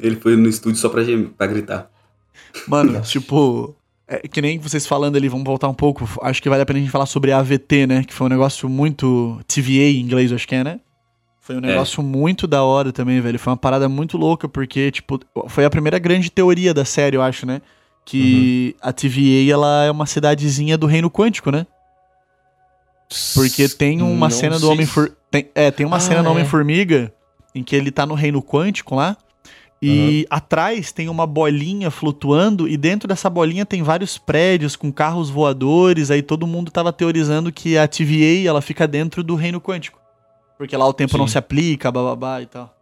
[0.00, 1.88] Ele foi no estúdio só pra, gem- pra gritar.
[2.66, 3.10] Mano, Nossa.
[3.10, 3.74] tipo.
[4.10, 6.08] É, que nem vocês falando ali, vamos voltar um pouco.
[6.22, 8.04] Acho que vale a pena a gente falar sobre a AVT, né?
[8.04, 9.38] Que foi um negócio muito.
[9.46, 10.80] TVA em inglês, acho que é, né?
[11.40, 13.38] Foi um negócio muito da hora também, velho.
[13.38, 17.22] Foi uma parada muito louca, porque, tipo, foi a primeira grande teoria da série, eu
[17.22, 17.60] acho, né?
[18.04, 21.66] Que a TVA, ela é uma cidadezinha do reino quântico, né?
[23.34, 25.16] Porque tem uma Não cena do sei Homem se- for...
[25.30, 26.32] tem, É, tem uma Ah, cena do é.
[26.32, 27.12] Homem-Formiga
[27.54, 29.16] em que ele tá no reino quântico lá.
[29.80, 35.30] E atrás tem uma bolinha flutuando, e dentro dessa bolinha tem vários prédios com carros
[35.30, 36.10] voadores.
[36.10, 40.00] Aí todo mundo tava teorizando que a TVA ela fica dentro do reino quântico.
[40.56, 41.32] Porque lá o tempo não Sim.
[41.32, 42.74] se aplica, bababá e tal.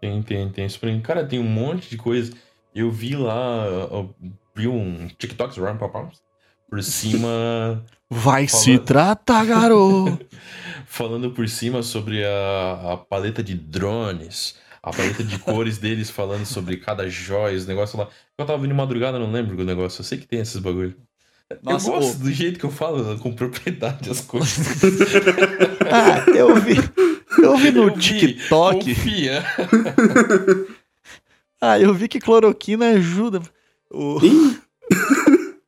[0.00, 0.98] Tem, tem, tem isso pra.
[1.00, 2.32] Cara, tem um monte de coisa.
[2.74, 4.14] Eu vi lá, eu
[4.54, 6.20] vi um TikTok Run Papaps
[6.68, 10.18] por cima, Vai Falando- se tratar, garoto!
[10.86, 16.46] falando por cima sobre a, a paleta de drones, a paleta de cores deles, falando
[16.46, 18.08] sobre cada joia, os negócios lá.
[18.38, 20.00] Eu tava vindo de madrugada, não lembro do negócio.
[20.00, 20.96] Eu sei que tem esses bagulho.
[21.62, 22.24] Nossa, eu gosto ô.
[22.24, 24.82] do jeito que eu falo com propriedade as coisas.
[25.90, 26.76] ah, eu vi.
[27.42, 28.94] Eu vi no Eu vi, TikTok.
[28.94, 29.44] Confia.
[31.62, 33.42] Ah, eu vi que cloroquina ajuda.
[33.92, 34.18] O-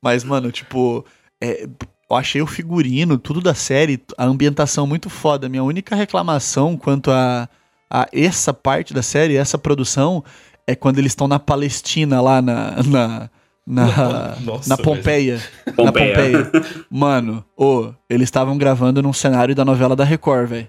[0.00, 1.04] Mas, mano, tipo,
[1.38, 1.64] é,
[2.10, 5.50] eu achei o figurino, tudo da série, a ambientação muito foda.
[5.50, 7.46] Minha única reclamação quanto a,
[7.92, 10.24] a essa parte da série, essa produção,
[10.66, 12.82] é quando eles estão na Palestina, lá na.
[12.84, 13.30] na
[13.64, 14.84] na, Nossa, na velho.
[14.84, 15.42] Pompeia.
[15.66, 16.50] Na Pompeia.
[16.90, 20.68] Mano, ô, eles estavam gravando num cenário da novela da Record, velho.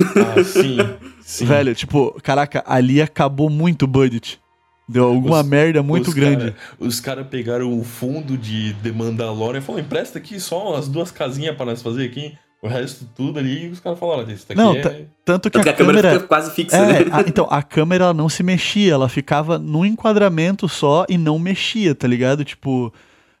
[0.00, 0.78] Ah, sim.
[1.20, 1.44] sim.
[1.44, 4.40] Velho, tipo, caraca, ali acabou muito o budget.
[4.88, 6.44] Deu alguma Os- merda muito Os grande.
[6.52, 10.88] cara- os caras pegaram o fundo de The Mandalorian e falaram: empresta aqui só as
[10.88, 12.32] duas casinhas pra nós fazer aqui.
[12.62, 13.64] O resto tudo ali.
[13.64, 14.80] E os caras falaram: isso daqui Não, é.
[14.80, 14.90] tá-
[15.24, 16.14] Tanto que Tanto a, que a câmera, câmera.
[16.14, 17.10] fica quase fixa, É, né?
[17.12, 21.38] a- então, a câmera ela não se mexia, ela ficava no enquadramento só e não
[21.38, 22.44] mexia, tá ligado?
[22.44, 22.92] Tipo.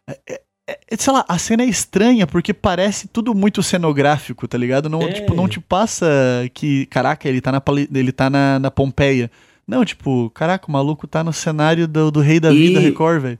[0.08, 0.40] é- é-
[0.90, 4.88] é- sei lá, a cena é estranha porque parece tudo muito cenográfico, tá ligado?
[4.88, 5.12] Não, É.
[5.12, 6.06] tipo, não te passa
[6.54, 7.62] que, caraca, ele tá na,
[7.94, 9.30] ele tá na, na Pompeia.
[9.68, 13.20] Não, tipo, caraca, o maluco tá no cenário do, do Rei da E- Vida Record,
[13.22, 13.38] velho.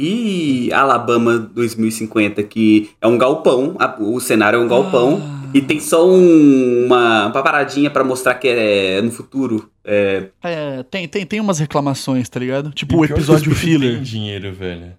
[0.00, 5.50] E Alabama 2050, que é um galpão, a- o cenário é um galpão, Ah.
[5.52, 9.68] e tem só um- uma, uma paradinha pra mostrar que é no futuro.
[9.84, 12.68] É, É, tem, tem, tem umas reclamações, tá ligado?
[12.68, 13.94] E Tipo, o pior que episódio filler.
[13.94, 14.92] Tem dinheiro, velho.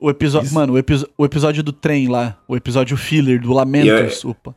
[0.00, 0.52] O episódio.
[0.54, 2.36] Mano, o, episo- o episódio do trem lá.
[2.46, 4.24] O episódio filler, do Lamentos.
[4.24, 4.54] Opa.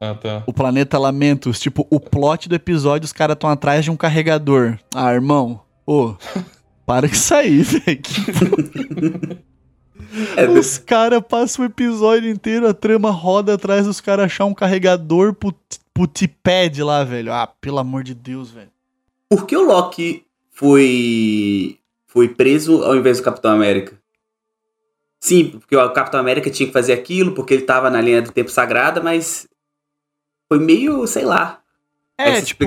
[0.00, 0.42] Ah, tá.
[0.46, 1.58] O planeta Lamentos.
[1.58, 4.78] Tipo, o plot do episódio, os caras estão atrás de um carregador.
[4.94, 5.60] Ah, irmão.
[5.86, 6.14] Ô.
[6.90, 8.00] para isso aí, velho.
[10.36, 14.52] é, Os caras passam o episódio inteiro, a trama roda atrás dos caras achar um
[14.52, 15.54] carregador pro,
[15.94, 17.32] pro T-pad lá, velho.
[17.32, 18.72] Ah, pelo amor de Deus, velho.
[19.28, 23.96] Por que o Loki foi, foi preso ao invés do Capitão América?
[25.20, 28.32] Sim, porque o Capitão América tinha que fazer aquilo, porque ele tava na linha do
[28.32, 29.46] tempo sagrada, mas
[30.48, 31.60] foi meio, sei lá,
[32.18, 32.64] É, tipo.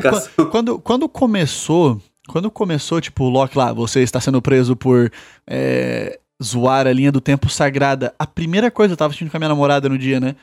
[0.50, 5.12] Quando, quando começou, quando começou, tipo, o Loki lá, você está sendo preso por
[5.48, 8.14] é, zoar a linha do tempo sagrada.
[8.18, 10.36] A primeira coisa, eu tava assistindo com a minha namorada no dia, né?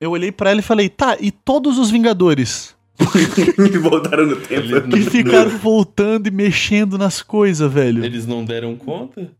[0.00, 2.76] Eu olhei pra ela e falei, tá, e todos os Vingadores?
[3.82, 4.54] Voltaram no tempo.
[4.76, 8.04] Ele- Que ficaram voltando e mexendo nas coisas, velho.
[8.04, 9.30] Eles não deram conta?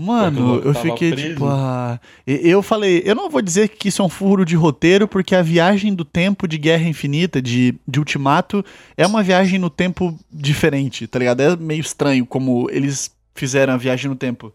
[0.00, 1.28] Mano, eu fiquei preso.
[1.30, 1.98] tipo, ah.
[2.24, 5.42] Eu falei, eu não vou dizer que isso é um furo de roteiro, porque a
[5.42, 8.64] viagem do tempo de Guerra Infinita, de, de Ultimato,
[8.96, 11.40] é uma viagem no tempo diferente, tá ligado?
[11.40, 14.54] É meio estranho como eles fizeram a viagem no tempo.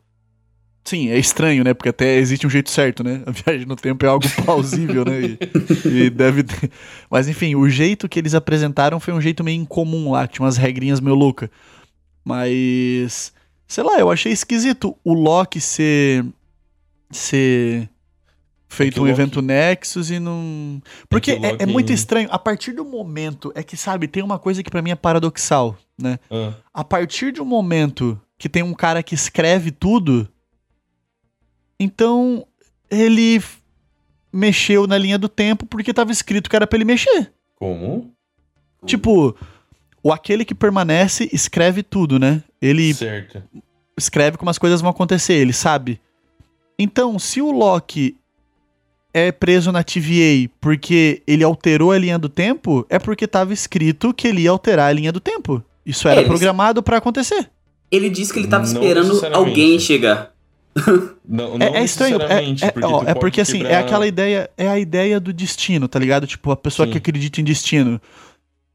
[0.86, 1.74] Sim, é estranho, né?
[1.74, 3.22] Porque até existe um jeito certo, né?
[3.26, 5.20] A viagem no tempo é algo plausível, né?
[5.22, 6.72] E, e deve ter.
[7.12, 10.56] Mas enfim, o jeito que eles apresentaram foi um jeito meio incomum lá, tinha umas
[10.56, 11.50] regrinhas meio loucas.
[12.24, 13.34] Mas.
[13.74, 16.24] Sei lá, eu achei esquisito o Loki ser.
[17.10, 17.90] ser.
[18.70, 20.82] feito que um Loki- evento Nexus e não.
[21.10, 22.28] Porque que o é, é Loki- muito estranho.
[22.32, 23.52] A partir do momento.
[23.56, 26.20] É que, sabe, tem uma coisa que pra mim é paradoxal, né?
[26.30, 30.28] Ah, A partir de um momento que tem um cara que escreve tudo,
[31.80, 32.46] então
[32.90, 33.42] ele
[34.32, 37.32] mexeu na linha do tempo porque tava escrito que era pra ele mexer.
[37.56, 38.12] como?
[38.86, 39.34] Tipo,
[40.04, 42.44] o aquele que permanece escreve tudo, né?
[42.62, 43.42] Ele Certo.
[43.98, 46.00] escreve como as coisas vão acontecer, ele sabe.
[46.78, 48.16] Então, se o Loki
[49.14, 54.14] é preso na TVA porque ele alterou a linha do tempo, é porque tava escrito
[54.14, 55.64] que ele ia alterar a linha do tempo.
[55.86, 57.50] Isso era É, programado pra acontecer.
[57.92, 60.32] Ele disse que ele tava Não esperando alguém chegar.
[61.24, 64.50] Não, não É, é estranho, é, é- porque ó, é porque assim, é aquela ideia,
[64.58, 66.26] é a ideia do destino, tá ligado?
[66.26, 66.98] Tipo, a pessoa que Sim.
[66.98, 68.02] acredita em destino.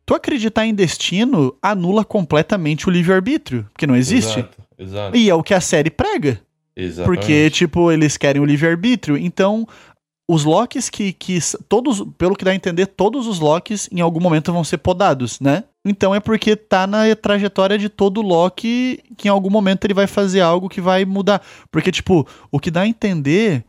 [0.09, 4.39] Tu acreditar em destino anula completamente o livre-arbítrio, porque não existe.
[4.39, 5.17] Exato, exato.
[5.19, 6.41] E é o que a série prega.
[6.75, 7.21] Exatamente.
[7.21, 9.19] Porque, tipo, eles querem o livre-arbítrio.
[9.19, 9.69] Então,
[10.27, 11.39] os Locks que, que.
[11.69, 15.41] Todos, pelo que dá a entender, todos os Locks em algum momento vão ser podados,
[15.41, 15.65] né?
[15.85, 20.07] Então é porque tá na trajetória de todo Loki que em algum momento ele vai
[20.07, 21.43] fazer algo que vai mudar.
[21.71, 23.63] Porque, tipo, o que dá a entender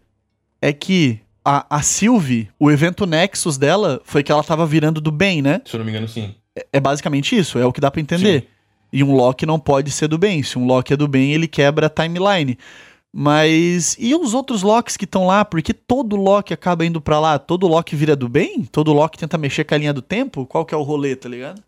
[0.61, 1.19] é que
[1.49, 5.61] a, a Sylvie, o evento Nexus dela foi que ela tava virando do bem, né?
[5.65, 6.35] Se eu não me engano, sim.
[6.71, 8.47] É basicamente isso, é o que dá pra entender.
[8.93, 10.43] E um Loki não pode ser do bem.
[10.43, 12.55] Se um Loki é do bem, ele quebra a timeline.
[13.11, 15.43] Mas e os outros Locks que estão lá?
[15.43, 17.39] Porque todo Loki acaba indo pra lá.
[17.39, 18.63] Todo Loki vira do bem?
[18.65, 20.45] Todo Loki tenta mexer com a linha do tempo?
[20.45, 21.63] Qual que é o rolê, tá ligado?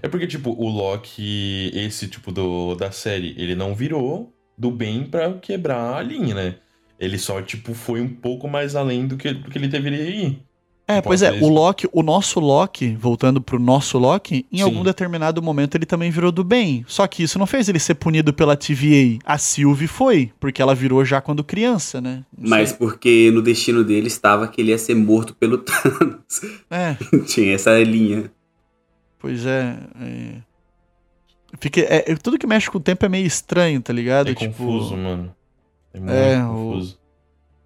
[0.00, 5.04] É porque, tipo, o Loki, esse tipo do, da série, ele não virou do bem
[5.04, 6.54] pra quebrar a linha, né?
[6.98, 10.38] Ele só, tipo, foi um pouco mais além do que, do que ele deveria ir.
[10.86, 14.62] É, Tipo, pois é, o Loki, o nosso Loki, voltando pro nosso Loki, em Sim.
[14.64, 16.84] algum determinado momento ele também virou do bem.
[16.86, 19.18] Só que isso não fez ele ser punido pela TVA.
[19.24, 22.22] A Sylvie foi, porque ela virou já quando criança, né?
[22.36, 22.78] Não Mas sei.
[22.78, 26.42] porque no destino dele estava que ele ia ser morto pelo Thanos.
[26.70, 26.94] É,
[27.26, 28.30] Tinha essa linha.
[29.18, 29.78] Pois é.
[30.02, 30.34] é.
[31.58, 34.28] Fica, é- é- tudo que mexe com o tempo é meio estranho, tá ligado?
[34.28, 35.34] É tipo, confuso, mano.
[35.94, 37.04] É muito É, o-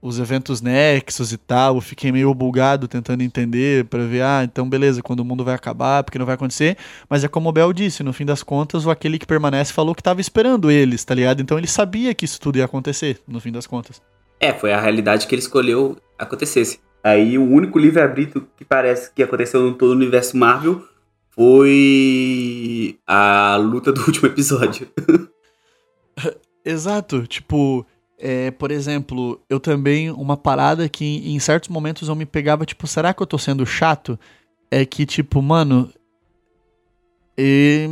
[0.00, 4.68] os eventos Nexus e tal, eu fiquei meio bugado tentando entender pra ver, ah, então
[4.68, 6.76] beleza, quando o mundo vai acabar, porque não vai acontecer.
[7.10, 9.96] Mas é como o Bel disse, no fim das contas, o aquele que permanece falou
[9.96, 11.42] que tava esperando eles, tá ligado?
[11.42, 14.00] Então ele sabia que isso tudo ia acontecer, no fim das contas.
[14.38, 16.78] É, foi a realidade que ele escolheu acontecesse.
[17.02, 20.80] Aí o único livre-arbítrio que parece que aconteceu no todo o universo Marvel
[21.30, 24.88] foi a luta do último episódio.
[26.64, 27.86] Exato, tipo,
[28.18, 32.87] é, por exemplo, eu também, uma parada que em certos momentos eu me pegava, tipo,
[32.87, 34.18] será que eu tô sendo chato?
[34.70, 35.90] É que, tipo, mano,
[37.40, 37.88] e,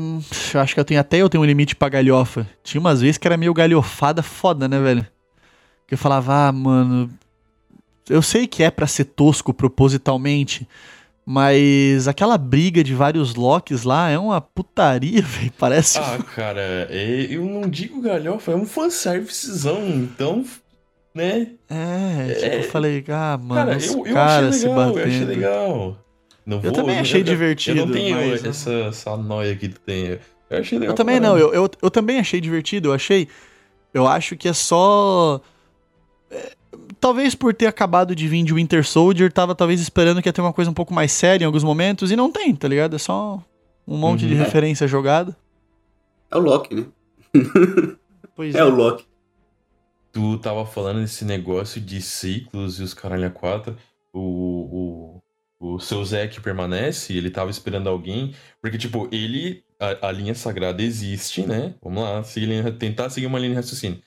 [0.53, 2.49] eu acho que eu tenho até eu tenho um limite pra galhofa.
[2.65, 5.07] Tinha umas vezes que era meio galhofada foda, né, velho?
[5.87, 7.09] Que eu falava, ah, mano,
[8.11, 10.67] eu sei que é pra ser tosco propositalmente,
[11.29, 15.53] mas aquela briga de vários Locks lá é uma putaria, velho.
[15.59, 15.99] Parece.
[15.99, 20.45] Ah, cara, é- eu não digo galhofa, é um fanservicezão, então,
[21.13, 21.49] né?
[21.69, 25.25] É, tipo, É, eu falei, ah, mano, cara, eu, eu caras achei legal, eu achei
[25.25, 25.99] legal.
[26.47, 30.19] Não Eu também achei divertido, Eu não tenho mas- essa, essa noia que tu tem.
[30.49, 30.93] Eu achei legal.
[30.93, 33.27] Eu também não, eu, eu, eu também achei divertido, eu achei.
[33.93, 35.41] Eu acho que é só.
[36.97, 40.33] É, talvez por ter acabado de vir de Winter Soldier, tava talvez esperando que ia
[40.33, 42.97] ter uma coisa um pouco mais séria em alguns momentos, e não tem, tá ligado?
[42.97, 43.43] É só
[43.87, 44.41] um monte de Uhum.
[44.41, 45.37] referência jogada.
[46.31, 46.87] É o Loki, né?
[48.35, 49.05] Pois É o Loki.
[50.13, 53.77] Tu tava falando desse negócio de ciclos e os caralho a quatro.
[54.13, 55.21] O,
[55.61, 58.35] o, o seu Zé que permanece, ele tava esperando alguém.
[58.63, 59.63] Porque, tipo, ele.
[59.79, 61.75] A, a linha sagrada existe, né?
[61.83, 64.01] Vamos lá, seguir linha- tentar seguir uma linha de raciocínio.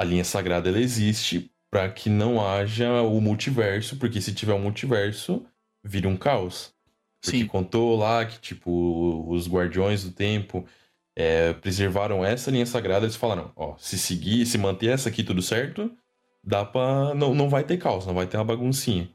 [0.00, 4.58] A linha sagrada ela existe pra que não haja o multiverso, porque se tiver um
[4.58, 5.44] multiverso,
[5.84, 6.72] vira um caos.
[7.20, 7.46] Porque Sim.
[7.46, 10.64] contou lá que, tipo, os guardiões do tempo
[11.14, 13.04] é, preservaram essa linha sagrada.
[13.04, 15.94] Eles falaram: ó, se seguir, se manter essa aqui tudo certo,
[16.42, 17.12] dá pra.
[17.14, 19.10] Não, não vai ter caos, não vai ter uma baguncinha.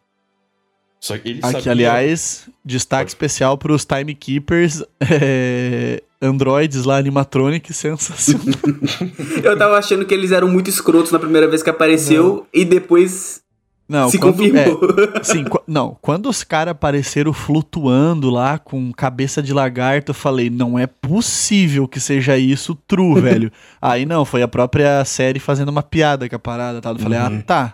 [1.04, 3.12] Só que ele Aqui, sabia- aliás, destaque Pode.
[3.12, 8.54] especial pros Timekeepers, é, androids lá, animatronic, sensacional.
[9.44, 13.42] Eu tava achando que eles eram muito escrotos na primeira vez que apareceu e depois
[13.90, 14.80] Não, se quando- é, confirmou.
[15.24, 20.52] Sim, qu- não, quando os caras apareceram flutuando lá com cabeça de lagarto, eu falei,
[20.52, 23.52] não é possível que seja isso true, velho.
[23.82, 26.92] Aí não, foi a própria série fazendo uma piada com a parada, tá?
[26.92, 27.40] Eu falei, Uhum.
[27.40, 27.74] ah, tá.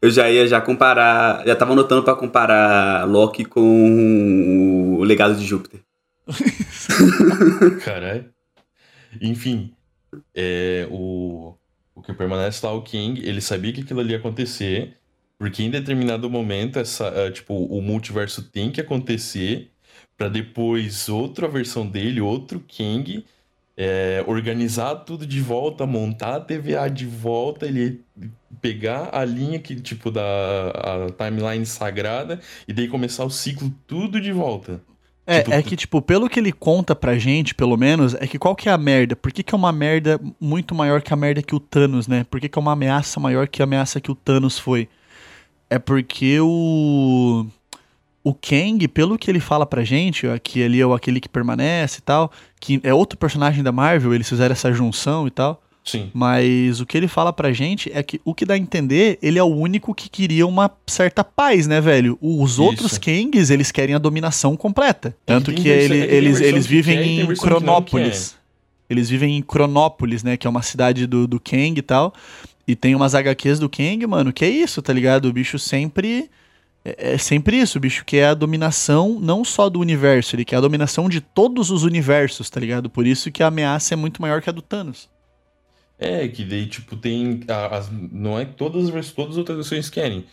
[0.00, 5.44] Eu já ia já comparar, já tava anotando pra comparar Loki com o Legado de
[5.44, 5.80] Júpiter.
[7.84, 8.30] Caralho.
[9.20, 9.74] Enfim,
[10.34, 11.54] é, o,
[11.94, 14.96] o que permanece lá, o King, ele sabia que aquilo ali ia acontecer.
[15.38, 19.70] Porque em determinado momento, essa, uh, tipo, o multiverso tem que acontecer
[20.14, 23.24] para depois outra versão dele, outro Kang,
[23.82, 28.02] é, organizar tudo de volta, montar a TVA de volta, ele
[28.60, 32.38] pegar a linha que, tipo, da timeline sagrada
[32.68, 34.82] e daí começar o ciclo tudo de volta.
[35.26, 38.38] É, tipo, é que, tipo, pelo que ele conta pra gente, pelo menos, é que
[38.38, 39.16] qual que é a merda?
[39.16, 42.26] Por que, que é uma merda muito maior que a merda que o Thanos, né?
[42.30, 44.90] Por que, que é uma ameaça maior que a ameaça que o Thanos foi?
[45.70, 47.46] É porque o
[48.22, 52.02] o Kang, pelo que ele fala pra gente, que ele é aquele que permanece e
[52.02, 52.30] tal,
[52.60, 55.62] que é outro personagem da Marvel, eles fizeram essa junção e tal.
[55.82, 56.10] Sim.
[56.12, 59.38] Mas o que ele fala pra gente é que o que dá a entender, ele
[59.38, 62.18] é o único que queria uma certa paz, né, velho?
[62.20, 62.62] Os Isso.
[62.62, 65.16] outros Kangs, eles querem a dominação completa.
[65.24, 68.36] Tanto que ele, eles, eles vivem em Cronópolis.
[68.88, 70.36] Eles vivem em Cronópolis, né?
[70.36, 72.12] Que é uma cidade do, do Kang e tal.
[72.68, 75.26] E tem umas HQs do Kang, mano, que é isso, tá ligado?
[75.26, 76.28] O bicho sempre
[76.84, 80.56] é, é, sempre isso, bicho, que é a dominação não só do universo, ele quer
[80.56, 82.88] a dominação de todos os universos, tá ligado?
[82.88, 85.08] Por isso que a ameaça é muito maior que a do Thanos.
[85.98, 87.40] É, que daí, tipo, tem.
[87.70, 90.24] As, não é todas as, todas as outras versões querem.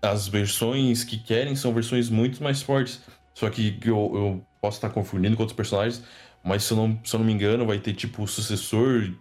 [0.00, 3.00] As versões que querem são versões muito mais fortes.
[3.34, 6.02] Só que eu, eu posso estar confundindo com outros personagens,
[6.44, 9.12] mas se eu, não, se eu não me engano, vai ter, tipo, o sucessor.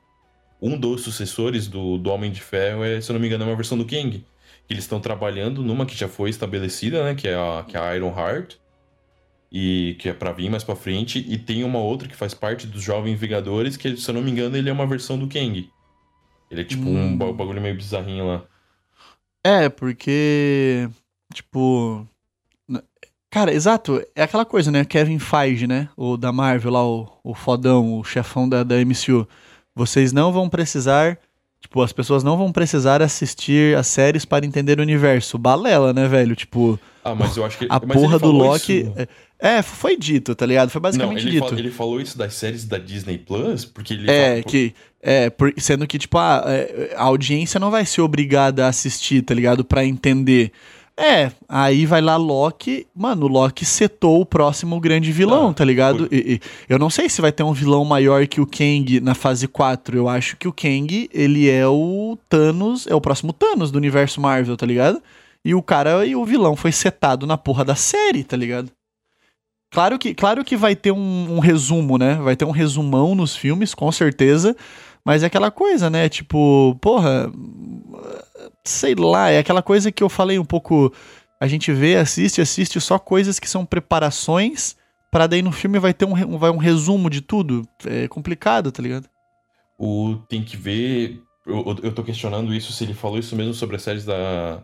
[0.62, 3.47] Um dos sucessores do, do Homem de Ferro é, se eu não me engano, é
[3.47, 4.25] uma versão do Kang
[4.69, 7.15] eles estão trabalhando numa que já foi estabelecida, né?
[7.15, 8.55] Que é a, que é a Iron Heart.
[9.51, 11.25] E que é pra vir mais pra frente.
[11.27, 14.29] E tem uma outra que faz parte dos Jovens Vingadores, que, se eu não me
[14.29, 15.67] engano, ele é uma versão do Kang.
[16.51, 17.13] Ele é tipo hum.
[17.13, 18.43] um bagulho meio bizarrinho lá.
[19.43, 20.88] É, porque.
[21.34, 22.08] Tipo.
[23.32, 24.03] Cara, exato.
[24.15, 24.86] É aquela coisa, né?
[24.86, 25.89] Kevin Feige, né?
[25.95, 29.27] O da Marvel lá, o, o fodão, o chefão da, da MCU.
[29.75, 31.17] Vocês não vão precisar
[31.69, 35.38] Tipo, as pessoas não vão precisar assistir as séries para entender o universo.
[35.38, 36.36] Balela, né, velho?
[36.36, 36.79] Tipo.
[37.03, 37.67] Ah, mas eu acho que.
[37.69, 38.79] A porra do Loki.
[38.82, 39.08] Isso...
[39.38, 40.71] É, foi dito, tá ligado?
[40.71, 41.47] Foi basicamente não, ele dito.
[41.47, 44.10] Fala, ele falou isso das séries da Disney Plus, porque ele.
[44.10, 44.73] É, fala, que.
[44.99, 49.21] É, por, sendo que, tipo, a, é, a audiência não vai ser obrigada a assistir,
[49.21, 49.63] tá ligado?
[49.63, 50.51] Pra entender.
[51.01, 52.85] É, aí vai lá Loki.
[52.93, 56.09] Mano, o Loki setou o próximo grande vilão, tá, tá ligado?
[56.12, 59.15] E, e, eu não sei se vai ter um vilão maior que o Kang na
[59.15, 59.95] fase 4.
[59.95, 64.19] Eu acho que o Kang, ele é o Thanos, é o próximo Thanos do universo
[64.19, 65.01] Marvel, tá ligado?
[65.45, 68.69] E o cara e o vilão foi setado na porra da série, tá ligado?
[69.71, 72.15] Claro que, claro que vai ter um, um resumo, né?
[72.15, 74.53] Vai ter um resumão nos filmes, com certeza.
[75.05, 76.09] Mas é aquela coisa, né?
[76.09, 77.31] Tipo, porra
[78.69, 80.93] sei lá, é aquela coisa que eu falei um pouco.
[81.39, 84.75] A gente vê, assiste, assiste só coisas que são preparações
[85.12, 87.67] para daí no filme vai ter um, vai um resumo de tudo.
[87.86, 89.10] É complicado, tá ligado?
[89.77, 91.21] O tem que ver.
[91.45, 94.62] Eu, eu tô questionando isso se ele falou isso mesmo sobre as séries da,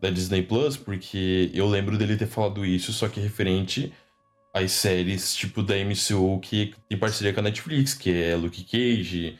[0.00, 3.92] da Disney Plus, porque eu lembro dele ter falado isso, só que referente
[4.54, 9.38] às séries tipo da MCU que tem parceria com a Netflix, que é Luke Cage,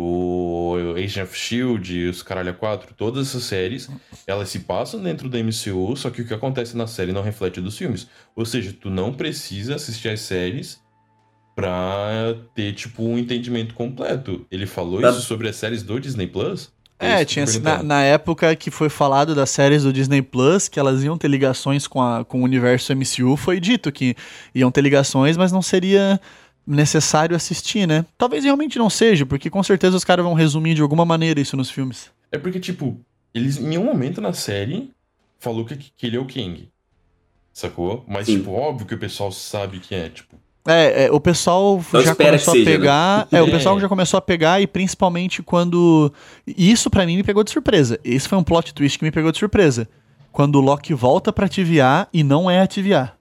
[0.00, 3.90] o Agent of S.H.I.E.L.D., os Caralho 4, todas essas séries,
[4.28, 7.60] elas se passam dentro da MCU, só que o que acontece na série não reflete
[7.60, 8.06] dos filmes.
[8.36, 10.80] Ou seja, tu não precisa assistir as séries
[11.56, 14.46] pra ter, tipo, um entendimento completo.
[14.52, 16.72] Ele falou isso sobre as séries do Disney Plus?
[17.00, 21.02] É, tinha na, na, época que foi falado das séries do Disney Plus, que elas
[21.02, 24.16] iam ter ligações com, a, com o universo MCU, foi dito que
[24.52, 26.20] iam ter ligações, mas não seria
[26.68, 28.04] necessário assistir, né?
[28.16, 31.56] Talvez realmente não seja, porque com certeza os caras vão resumir de alguma maneira isso
[31.56, 32.10] nos filmes.
[32.30, 33.00] É porque, tipo,
[33.32, 34.90] eles em nenhum momento na série
[35.38, 36.68] falou que, que ele é o King.
[37.52, 38.04] Sacou?
[38.06, 38.38] Mas, Sim.
[38.38, 40.36] tipo, óbvio que o pessoal sabe que é, tipo.
[40.66, 43.28] É, é o pessoal já começou a pegar.
[43.32, 43.38] Né?
[43.38, 46.12] É, o pessoal já começou a pegar, e principalmente quando.
[46.46, 47.98] Isso para mim me pegou de surpresa.
[48.04, 49.88] Esse foi um plot twist que me pegou de surpresa.
[50.30, 53.12] Quando o Loki volta pra TVA e não é a TVA.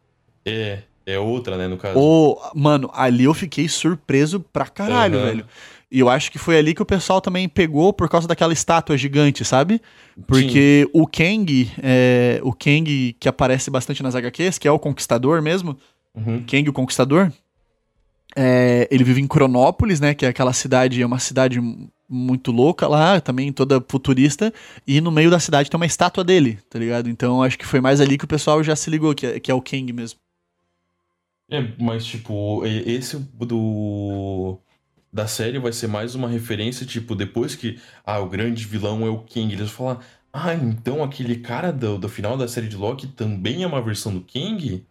[0.45, 0.83] É.
[1.07, 1.97] É outra, né, no caso.
[1.97, 5.25] O, mano, ali eu fiquei surpreso pra caralho, uhum.
[5.25, 5.45] velho.
[5.89, 8.97] E eu acho que foi ali que o pessoal também pegou por causa daquela estátua
[8.97, 9.81] gigante, sabe?
[10.27, 10.91] Porque Sim.
[10.93, 15.77] o Kang, é, o Kang que aparece bastante nas HQs, que é o Conquistador mesmo,
[16.13, 16.43] uhum.
[16.45, 17.31] Kang o Conquistador,
[18.35, 20.13] é, ele vive em Cronópolis, né?
[20.13, 21.61] Que é aquela cidade, é uma cidade
[22.09, 24.53] muito louca lá, também toda futurista,
[24.85, 27.09] e no meio da cidade tem uma estátua dele, tá ligado?
[27.09, 29.49] Então acho que foi mais ali que o pessoal já se ligou, que é, que
[29.49, 30.19] é o Kang mesmo.
[31.49, 34.59] É, mas tipo, esse do
[35.11, 39.09] da série vai ser mais uma referência, tipo, depois que ah, o grande vilão é
[39.09, 42.75] o King, eles vão falar, ah, então aquele cara do, do final da série de
[42.75, 44.85] Loki também é uma versão do King?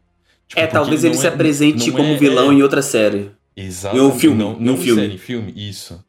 [0.48, 2.54] Tipo, é, talvez ele, se é, apresente como é, vilão é...
[2.54, 3.30] em outra série.
[3.56, 3.96] Exato.
[3.96, 4.38] Em um filme.
[4.38, 5.02] Não, não, filme.
[5.02, 6.04] Série, filme, isso.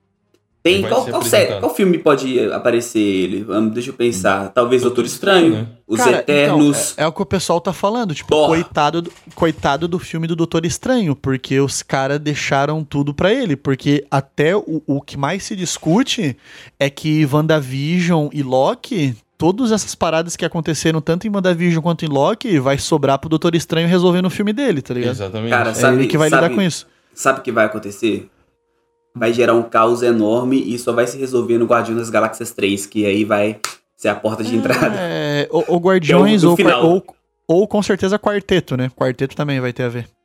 [0.73, 0.81] Tem.
[0.83, 3.43] Qual, qual, série, qual filme pode aparecer ele?
[3.43, 4.49] Vamos, deixa eu pensar.
[4.49, 5.67] Talvez Doutor Estranho, né?
[5.87, 6.91] Os Cara, Eternos.
[6.93, 8.13] então, é, é o que o pessoal tá falando.
[8.13, 13.31] Tipo, coitado, do- coitado do filme do Doutor Estranho, porque os caras deixaram tudo pra
[13.33, 13.55] ele.
[13.55, 16.35] Porque até o, o que mais se discute
[16.79, 22.09] é que WandaVision e Loki, todas essas paradas que aconteceram tanto em WandaVision quanto em
[22.09, 25.11] Loki, vai sobrar pro Doutor Estranho resolver no filme dele, tá ligado?
[25.13, 25.49] Exatamente.
[25.51, 26.87] Cara, É Sabe- ele que vai sabe- lidar com isso.
[27.13, 28.29] Sabe o que vai acontecer?
[29.17, 32.85] Vai gerar um caos enorme e só vai se resolver no Guardiões das Galáxias 3,
[32.85, 33.59] que aí vai
[33.95, 34.95] ser a porta de entrada.
[34.99, 37.05] É, ou, ou Guardiões, é o ou, ou,
[37.47, 38.89] ou com certeza Quarteto, né?
[38.95, 40.16] Quarteto também vai ter a ver.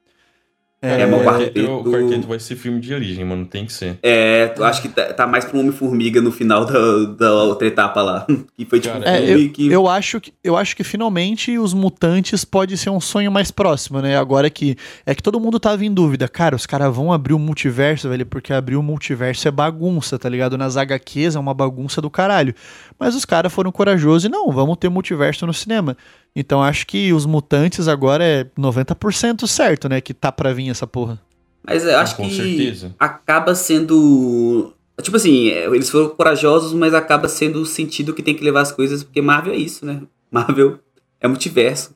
[0.82, 3.46] É, mas o o quarteto- o quarteto vai ser filme de origem, mano.
[3.46, 3.98] Tem que ser.
[4.02, 8.02] É, eu acho que tá, tá mais pro Homem-Formiga no final da, da outra etapa
[8.02, 8.26] lá.
[8.56, 9.66] Que foi tipo Cara, um É, filme que.
[9.70, 14.00] Eu acho que, eu acho que finalmente os mutantes pode ser um sonho mais próximo,
[14.00, 14.16] né?
[14.18, 14.76] Agora que
[15.06, 18.26] é que todo mundo tava em dúvida, cara, os caras vão abrir o multiverso, velho,
[18.26, 20.58] porque abrir o multiverso é bagunça, tá ligado?
[20.58, 22.54] Nas HQs é uma bagunça do caralho.
[22.98, 25.96] Mas os caras foram corajosos e não, vamos ter multiverso no cinema.
[26.34, 30.86] Então acho que os mutantes agora é 90% certo, né, que tá pra vir essa
[30.86, 31.20] porra.
[31.64, 32.94] Mas eu acho Com que certeza.
[32.98, 34.72] acaba sendo.
[35.00, 38.62] Tipo assim, é, eles foram corajosos, mas acaba sendo o sentido que tem que levar
[38.62, 40.02] as coisas, porque Marvel é isso, né?
[40.30, 40.78] Marvel
[41.20, 41.94] é multiverso.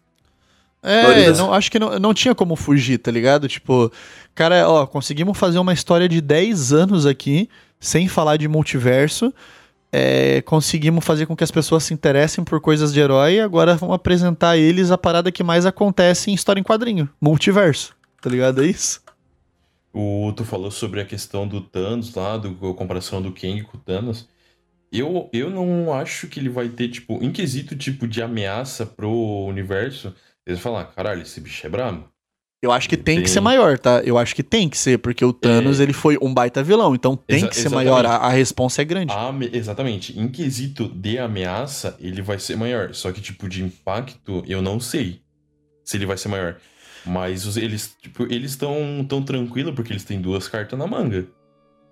[0.82, 3.49] É, não, acho que não, não tinha como fugir, tá ligado?
[3.49, 3.91] Tipo,
[4.34, 7.49] cara, ó, conseguimos fazer uma história de 10 anos aqui,
[7.80, 9.34] sem falar de multiverso.
[9.99, 13.76] É, conseguimos fazer com que as pessoas se interessem por coisas de herói e agora
[13.76, 18.28] vamos apresentar a eles a parada que mais acontece em história em quadrinho: multiverso, tá
[18.28, 18.62] ligado?
[18.62, 19.01] É isso.
[19.94, 23.78] O, tu falou sobre a questão do Thanos lá, do, a comparação do Kang com
[23.78, 24.28] o Thanos.
[24.92, 29.11] Eu, eu não acho que ele vai ter, tipo, em quesito tipo de ameaça pro
[29.49, 30.14] universo.
[30.44, 32.07] Eles vão falar, caralho, esse bicho é brabo.
[32.62, 33.32] Eu acho que tem, que Tem.
[33.32, 34.00] ser maior, tá?
[34.02, 35.82] Eu acho que tem que ser, porque o Thanos É.
[35.82, 37.84] ele foi um baita vilão, então tem Exa- que ser exatamente.
[37.90, 39.12] maior, a, a responsa é grande.
[39.12, 40.18] A ame- exatamente.
[40.18, 42.94] Em quesito de ameaça, ele vai ser maior.
[42.94, 45.20] Só que, tipo, de impacto, eu não sei
[45.84, 46.57] se ele vai ser maior.
[47.04, 51.26] Mas os- eles, tipo, eles estão tão tranquilos porque eles têm duas cartas na manga.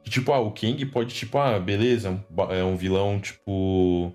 [0.05, 2.09] E, tipo, ah, o Kang pode, tipo, ah, beleza,
[2.51, 4.13] é um é vilão, tipo.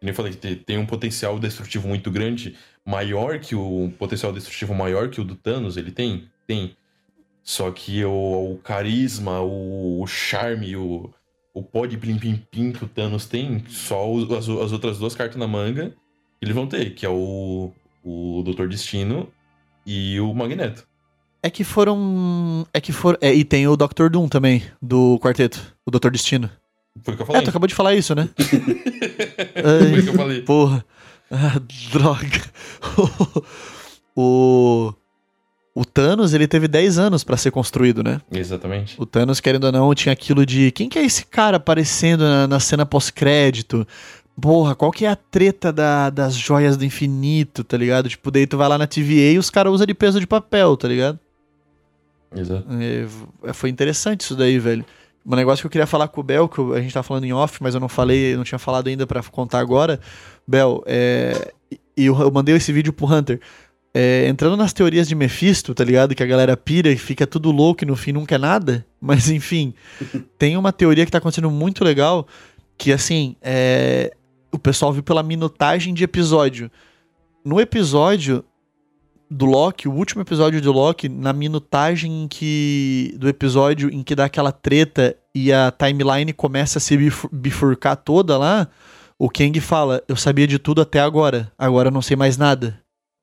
[0.00, 2.56] Como eu falei, tem, tem um potencial destrutivo muito grande,
[2.86, 3.82] maior que o.
[3.84, 6.28] Um potencial destrutivo maior que o do Thanos, ele tem?
[6.46, 6.76] Tem.
[7.42, 11.10] Só que o, o carisma, o, o charme, o,
[11.52, 12.16] o pó de pim
[12.50, 15.92] pim que o Thanos tem, só os- as, as outras duas cartas na manga
[16.40, 17.70] eles vão ter, que é o,
[18.04, 19.28] o Doutor Destino
[19.86, 20.84] e o Magneto.
[21.42, 22.66] É que foram.
[22.72, 23.18] É que foram.
[23.20, 24.08] É, e tem o Dr.
[24.10, 26.10] Doom também, do quarteto, o Dr.
[26.10, 26.48] Destino.
[27.02, 27.42] Foi o que eu É, falei.
[27.42, 28.28] tu acabou de falar isso, né?
[29.90, 30.42] Foi o que eu falei.
[30.42, 30.84] Porra.
[31.32, 31.58] Ah,
[31.92, 32.42] droga.
[34.16, 34.92] o.
[35.74, 38.20] O Thanos, ele teve 10 anos pra ser construído, né?
[38.30, 38.94] Exatamente.
[39.00, 40.70] O Thanos, querendo ou não, tinha aquilo de.
[40.70, 43.86] Quem que é esse cara aparecendo na, na cena pós-crédito?
[44.38, 48.08] Porra, qual que é a treta da- das joias do infinito, tá ligado?
[48.10, 50.76] Tipo, daí tu vai lá na TVA e os caras usam de peso de papel,
[50.76, 51.18] tá ligado?
[52.36, 52.66] Exato.
[52.78, 54.84] É, v- foi interessante isso daí, velho.
[55.24, 57.32] Um negócio que eu queria falar com o Bel, que a gente tá falando em
[57.32, 60.00] off, mas eu não falei, não tinha falado ainda pra contar agora.
[60.46, 61.52] Bel, é,
[61.96, 63.40] e eu, eu mandei esse vídeo pro Hunter.
[63.94, 66.14] É, entrando nas teorias de Mephisto, tá ligado?
[66.14, 68.86] Que a galera pira e fica tudo louco e no fim nunca é nada.
[69.00, 69.74] Mas enfim,
[70.38, 72.26] tem uma teoria que tá acontecendo muito legal.
[72.78, 74.12] Que assim, é,
[74.50, 76.70] o pessoal viu pela minutagem de episódio.
[77.44, 78.44] No episódio
[79.32, 84.14] do Loki, o último episódio do Loki, na minutagem em que, do episódio em que
[84.14, 88.68] dá aquela treta e a timeline começa a se bifur- bifurcar toda lá,
[89.18, 92.78] o Kang fala: Eu sabia de tudo até agora, agora eu não sei mais nada.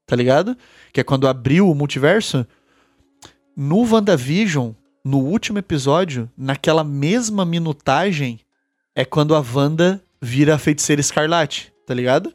[0.08, 0.58] Tá ligado?
[0.92, 2.46] Que é quando abriu o multiverso.
[3.56, 4.72] No WandaVision,
[5.06, 8.40] no último episódio, naquela mesma minutagem,
[8.96, 12.34] é quando a Wanda vira a feiticeira escarlate, tá ligado?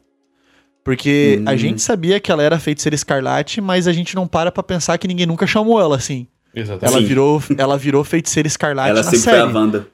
[0.85, 1.57] Porque a Hum.
[1.57, 4.97] gente sabia que ela era a feiticeira escarlate, mas a gente não para pra pensar
[4.99, 6.27] que ninguém nunca chamou ela assim.
[6.55, 6.95] Exatamente.
[6.99, 9.41] Ela virou, ela virou feiticeira escarlate Ela na sempre série.
[9.41, 9.87] foi a Wanda.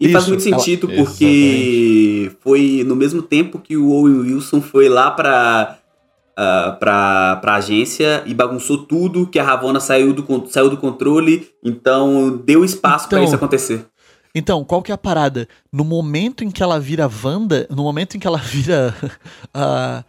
[0.00, 4.60] E faz Isso, muito ela- sentido porque foi no mesmo tempo que o Owen Wilson
[4.60, 5.78] foi lá pra,
[6.36, 11.48] ah, pra, pra agência e bagunçou tudo, que a Ravonna saiu do, saiu do controle,
[11.64, 13.84] então deu espaço pra Então, isso acontecer.
[14.38, 15.48] Então, qual que é a parada?
[15.72, 18.94] No momento em que ela vira Wanda, no momento em que ela vira
[19.54, 20.04] a,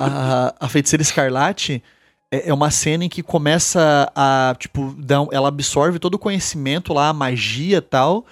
[0.00, 1.80] a, a feiticeira escarlate,
[2.28, 4.96] é, é uma cena em que começa a, tipo,
[5.30, 8.26] ela absorve todo o conhecimento lá, a magia e tal,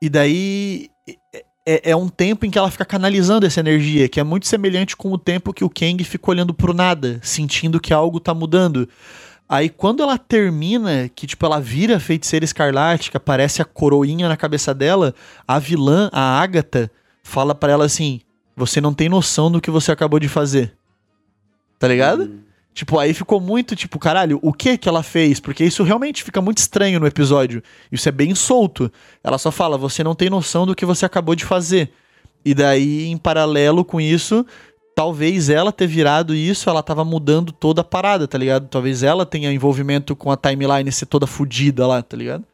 [0.00, 0.88] e daí
[1.34, 4.46] é- é, é um tempo em que ela fica canalizando essa energia, que é muito
[4.46, 8.32] semelhante com o tempo que o Kang fica olhando pro nada, sentindo que algo tá
[8.32, 8.88] mudando.
[9.52, 14.34] Aí quando ela termina, que tipo, ela vira feiticeira escarlate, que aparece a coroinha na
[14.34, 15.14] cabeça dela,
[15.46, 16.90] a vilã, a Agatha,
[17.22, 18.22] fala pra ela assim:
[18.56, 20.74] Você não tem noção do que você acabou de fazer.
[21.78, 22.22] Tá ligado?
[22.22, 22.38] Hum.
[22.72, 25.38] Tipo, aí ficou muito tipo, caralho, o que que ela fez?
[25.38, 27.62] Porque isso realmente fica muito estranho no episódio.
[27.90, 28.90] Isso é bem solto.
[29.22, 31.92] Ela só fala, você não tem noção do que você acabou de fazer.
[32.42, 34.46] E daí, em paralelo com isso,
[34.94, 38.68] talvez ela ter virado isso, ela tava mudando toda a parada, tá ligado?
[38.68, 42.44] Talvez ela tenha envolvimento com a timeline ser toda fodida lá, tá ligado?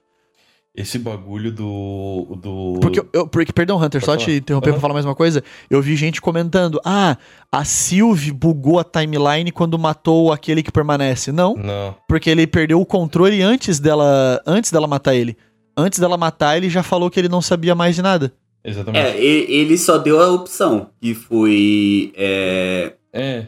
[0.74, 2.38] Esse bagulho do.
[2.40, 2.78] do...
[2.80, 4.24] Porque, eu, porque perdão, Hunter, Pode só falar.
[4.24, 4.80] te interromper pra Aham.
[4.80, 5.42] falar mais uma coisa.
[5.68, 7.16] Eu vi gente comentando: ah,
[7.50, 11.32] a Sylvie bugou a timeline quando matou aquele que permanece.
[11.32, 11.96] Não, Não.
[12.06, 15.36] porque ele perdeu o controle antes dela, antes dela matar ele.
[15.76, 18.32] Antes dela matar, ele já falou que ele não sabia mais de nada.
[18.68, 19.06] Exatamente.
[19.06, 23.46] É, ele só deu a opção, que foi é, É.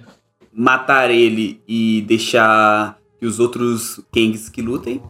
[0.52, 5.02] matar ele e deixar que os outros Kangs que lutem,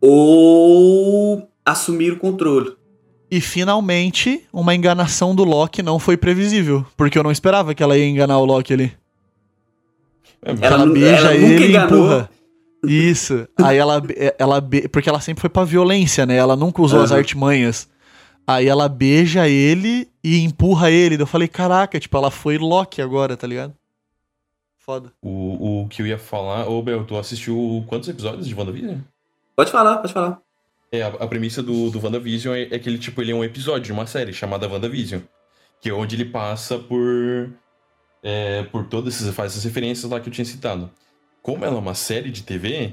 [0.00, 2.72] ou assumir o controle.
[3.30, 6.84] E finalmente, uma enganação do Loki não foi previsível.
[6.96, 8.92] Porque eu não esperava que ela ia enganar o Loki ali.
[10.42, 12.30] É, Ela Ela, beija ela nunca ele e empurra.
[12.86, 13.48] Isso.
[13.62, 14.02] Aí ela,
[14.38, 16.36] ela be- porque ela sempre foi pra violência, né?
[16.36, 17.18] Ela nunca usou as Aham.
[17.20, 17.88] artimanhas.
[18.46, 21.20] Aí ela beija ele e empurra ele.
[21.20, 23.74] Eu falei, caraca, tipo, ela foi Loki agora, tá ligado?
[24.78, 25.10] Foda.
[25.22, 26.68] O, o que eu ia falar.
[26.68, 28.98] Ô, Bel, tu assistiu quantos episódios de WandaVision?
[29.56, 30.38] Pode falar, pode falar.
[30.92, 33.42] É, a, a premissa do, do WandaVision é, é que ele, tipo, ele é um
[33.42, 35.22] episódio de uma série chamada WandaVision.
[35.80, 37.50] Que é onde ele passa por.
[38.22, 40.90] é, por todas essas, faz essas referências lá que eu tinha citado.
[41.40, 42.92] Como ela é uma série de TV,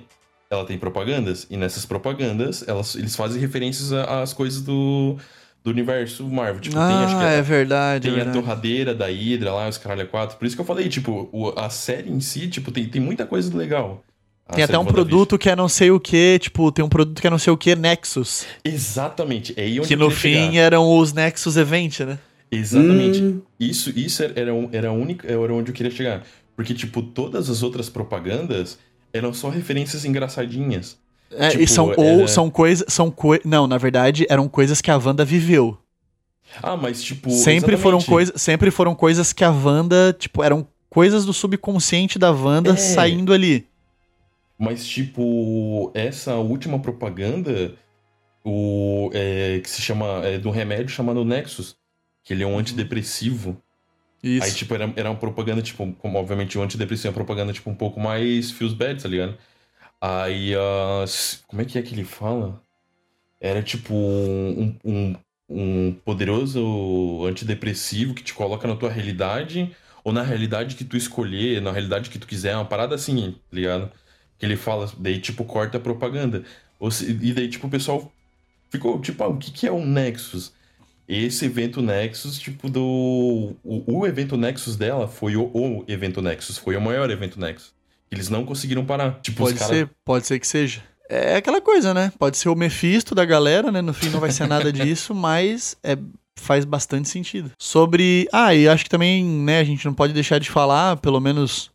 [0.49, 1.45] ela tem propagandas.
[1.49, 5.17] E nessas propagandas, elas, eles fazem referências às coisas do,
[5.63, 6.59] do universo Marvel.
[6.59, 8.07] Tipo, tem, acho que ah, é verdade.
[8.07, 8.39] é Tem a verdade.
[8.39, 10.37] torradeira da Hydra lá, os caralho 4.
[10.37, 13.25] Por isso que eu falei, tipo, o- a série em si, tipo, tem, tem muita
[13.25, 14.03] coisa legal.
[14.47, 17.21] A Tem até um produto que é não sei o que, tipo, tem um produto
[17.21, 18.45] que é não sei o que, Nexus.
[18.65, 19.53] Exatamente.
[19.55, 20.55] É aí onde Que no fim chegar.
[20.63, 22.17] eram os Nexus Event, né?
[22.51, 23.21] Exatamente.
[23.23, 26.23] Hum, Isso, isso era, era, era a única, era onde eu queria chegar.
[26.55, 28.77] Porque, tipo, todas as outras propagandas
[29.13, 30.97] eram só referências engraçadinhas.
[31.33, 32.85] É, Tipo, e são, era- ou são coisas.
[32.93, 35.77] São coi não, na verdade, eram coisas que a Wanda viveu.
[36.61, 37.29] Ah, mas, tipo.
[37.31, 42.31] sempre foram, coisa, sempre foram coisas que a Wanda, tipo, eram coisas do subconsciente da
[42.31, 42.75] Wanda É.
[42.75, 43.65] saindo ali.
[44.59, 47.73] Mas, tipo, essa última propaganda,
[48.43, 50.21] o, é, que se chama.
[50.25, 51.75] É, do remédio chamado Nexus,
[52.23, 53.57] que ele é um antidepressivo.
[54.21, 54.45] Isso.
[54.45, 57.69] Aí, tipo, era, era uma propaganda, tipo, como obviamente o antidepressivo é uma propaganda, tipo,
[57.69, 59.35] um pouco mais feels bad, tá ligado?
[60.01, 60.53] Aí,
[61.03, 62.61] s- como é que é que ele fala?
[63.41, 65.15] Era, tipo, um, um,
[65.49, 71.61] um poderoso antidepressivo que te coloca na tua realidade, ou na realidade que tu escolher,
[71.61, 73.91] na realidade que tu quiser, uma parada assim, tá ligado?
[74.39, 76.45] Que ele fala, daí, tipo, corta a propaganda.
[76.91, 78.11] Se- e daí, tipo, o pessoal
[78.71, 80.53] ficou, tipo, ah, o que que é um Nexus?
[81.07, 82.83] Esse evento Nexus, tipo, do.
[83.63, 87.73] O, o evento Nexus dela foi o, o evento Nexus, foi o maior evento Nexus.
[88.11, 89.19] Eles não conseguiram parar.
[89.21, 89.77] Tipo, Pode os caras.
[89.77, 90.83] ser, pode ser que seja.
[91.09, 92.11] É aquela coisa, né?
[92.19, 93.81] Pode ser o Mephisto da galera, né?
[93.81, 95.97] No fim não vai ser nada disso, mas é,
[96.37, 97.51] faz bastante sentido.
[97.59, 98.27] Sobre.
[98.31, 101.69] Ah, e acho que também, né, a gente não pode deixar de falar, pelo menos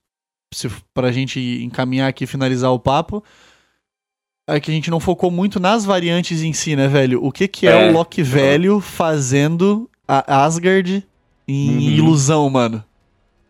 [0.55, 3.23] se, pra gente encaminhar aqui e finalizar o papo.
[4.49, 7.23] É que a gente não focou muito nas variantes em si, né, velho?
[7.25, 7.91] O que, que é, É.
[7.91, 11.05] o Loki velho fazendo a Asgard
[11.49, 11.81] em Uhum.
[11.81, 12.83] ilusão, mano?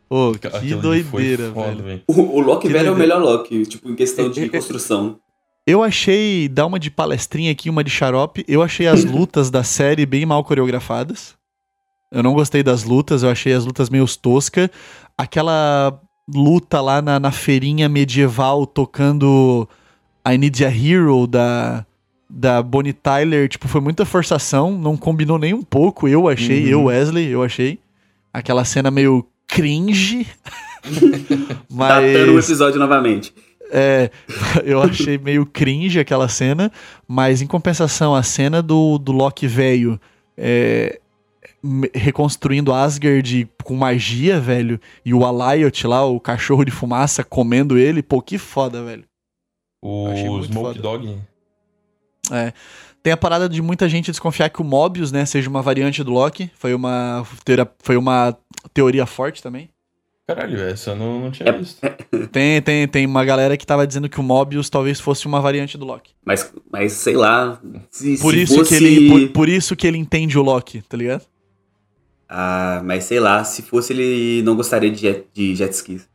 [0.09, 2.03] Ô, que ali foi doideira, foda, velho.
[2.07, 4.45] o, o Loki Que velho é o melhor Loki, tipo, em questão É, é, de
[4.45, 4.49] é.
[4.49, 5.19] construção.
[5.67, 8.45] Eu achei, dá uma de palestrinha aqui, uma de xarope.
[8.47, 11.35] Eu achei as lutas da série bem mal coreografadas.
[12.13, 14.71] Eu não gostei das lutas, eu achei as lutas meio tosca.
[15.19, 16.01] Aquela
[16.33, 19.69] luta lá na, na feirinha medieval tocando
[20.29, 21.85] I Need a Hero da,
[22.31, 26.71] da Bonnie Tyler, tipo, foi muita forçação, não combinou nem um pouco, eu achei, Uhum.
[26.71, 27.79] eu, Wesley, eu achei.
[28.33, 30.27] Aquela cena meio cringe.
[31.71, 32.45] Datando o mas.
[32.45, 33.35] episódio novamente.
[33.71, 34.11] É,
[34.65, 36.71] eu achei meio cringe aquela cena,
[37.07, 40.01] mas em compensação, a cena do, do Loki velho
[40.37, 41.01] é,
[41.95, 48.03] reconstruindo Asgard com magia, velho, e o Alliot lá, o cachorro de fumaça, comendo ele,
[48.03, 49.05] pô, que foda, velho.
[50.13, 50.83] Achei O Smoke foda.
[50.83, 51.19] Dog.
[53.07, 56.11] Tem a parada de muita gente desconfiar que o Mobius, né, seja uma variante do
[56.11, 58.37] Loki, foi uma, teoria- foi uma
[58.75, 59.71] teoria forte também.
[60.27, 61.79] Caralho, essa eu não, não tinha É- visto.
[62.33, 65.79] Tem, tem, tem uma galera que tava dizendo que o Mobius talvez fosse uma variante
[65.79, 66.15] do Loki.
[66.25, 67.61] Mas, mas sei lá.
[67.93, 68.77] Se, Por se isso, fosse...
[68.77, 71.23] que ele, por, por isso que ele entende o Loki, tá ligado?
[72.29, 76.09] Ah, mas sei lá, se fosse ele não gostaria de jet, de jet skis.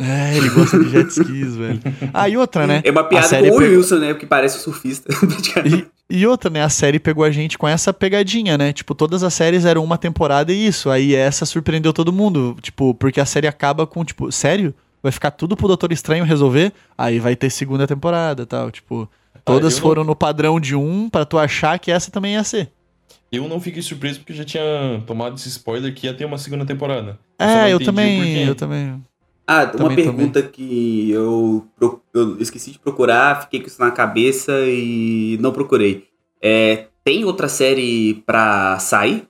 [0.00, 1.80] É, ele gosta de jet skis, velho.
[2.12, 2.80] Ah, e outra, né?
[2.82, 4.12] É uma piada com o pegou- Wilson, né?
[4.14, 5.08] Porque parece um surfista.
[6.14, 6.62] E, outra, né?
[6.62, 8.70] A série pegou a gente com essa pegadinha, né?
[8.72, 10.90] Tipo, todas as séries eram uma temporada e isso.
[10.90, 12.54] Aí essa surpreendeu todo mundo.
[12.60, 14.74] Tipo, porque a série acaba com, tipo, sério?
[15.02, 16.70] Vai ficar tudo pro Doutor Estranho resolver?
[16.98, 18.70] Aí vai ter segunda temporada tal.
[18.70, 19.08] Tipo,
[19.44, 22.44] todas eu não- foram no padrão de um pra tu achar que essa também ia
[22.44, 22.70] ser.
[23.32, 26.36] Eu não fiquei surpreso porque eu já tinha tomado esse spoiler que ia ter uma
[26.36, 27.18] segunda temporada.
[27.40, 29.02] não É, eu também, eu também.
[29.46, 31.66] Ah, uma Também, pergunta que eu,
[32.14, 36.04] eu esqueci de procurar, fiquei com isso na cabeça e não procurei.
[36.40, 39.26] É, tem outra série pra sair?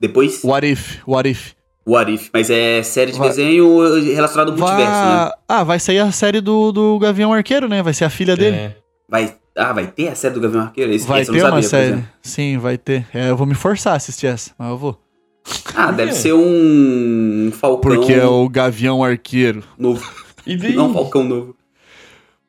[0.00, 0.42] Depois?
[0.44, 0.98] What if?
[1.06, 1.52] What if?
[1.86, 3.78] What If, mas é série de Vai- desenho
[4.14, 5.16] relacionado ao multiverso, né?
[5.16, 5.32] Vai...
[5.46, 7.82] Ah, vai sair a série do, do Gavião Arqueiro, né?
[7.82, 8.56] Vai ser a filha dele.
[8.56, 10.90] É, Vai, ah, vai ter a série do Gavião Arqueiro?
[10.92, 12.04] Esse, Vai ter não uma sabia, por série.
[12.22, 13.06] Sim, vai ter.
[13.12, 14.98] É, eu vou me forçar a assistir essa, mas eu vou.
[15.74, 19.62] Ah, deve ser um Falcão Porque é o Gavião Arqueiro.
[19.78, 20.04] novo.
[20.46, 20.74] E daí?
[20.74, 21.56] Não, um Falcão novo.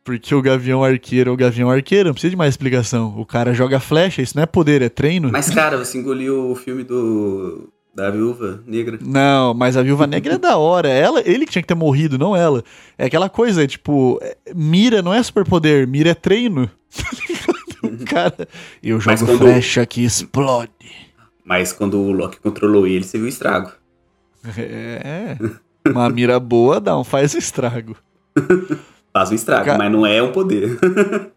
[0.04, 3.14] Porque o Gavião Arqueiro é o Gavião Arqueiro, não precisa de mais explicação.
[3.18, 5.30] O cara joga flecha, isso não é poder, é treino.
[5.32, 9.00] Mas, cara, você engoliu o filme do da Viúva Negra.
[9.02, 10.90] Não, mas a Viúva Negra é da hora.
[10.90, 12.62] Ela, ele que tinha que ter morrido, não ela.
[12.98, 16.70] É aquela coisa, tipo, é- mira não é superpoder, mira é treino.
[16.96, 18.02] Tá ligado?
[18.02, 18.48] O cara,
[18.84, 20.72] eu jogo quando- flecha que explode.
[21.46, 23.72] Mas quando o Loki controlou ele, você viu o estrago.
[24.58, 25.38] É.
[25.88, 27.96] Uma mira boa dá um faz o estrago.
[29.14, 30.78] Faz um estrago, Ca- mas não é um poder.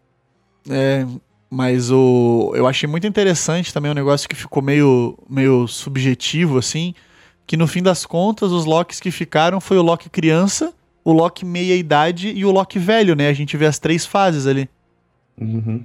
[0.69, 1.05] É,
[1.49, 6.93] mas o eu achei muito interessante também um negócio que ficou meio meio subjetivo assim,
[7.47, 11.45] que no fim das contas os Locks que ficaram foi o Loki criança, o Loki
[11.45, 13.29] meia idade e o Loki velho, né?
[13.29, 14.69] A gente vê as três fases ali.
[15.39, 15.83] Uhum.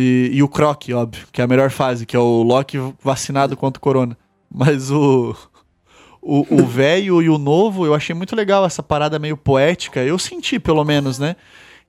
[0.00, 3.54] E, e o Croc, óbvio, que é a melhor fase, que é o Loki vacinado
[3.54, 4.16] contra o corona.
[4.50, 5.36] Mas o
[6.22, 10.00] o velho e o novo, eu achei muito legal essa parada meio poética.
[10.00, 11.36] Eu senti, pelo menos, né?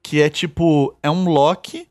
[0.03, 1.88] Que é tipo, é um Loki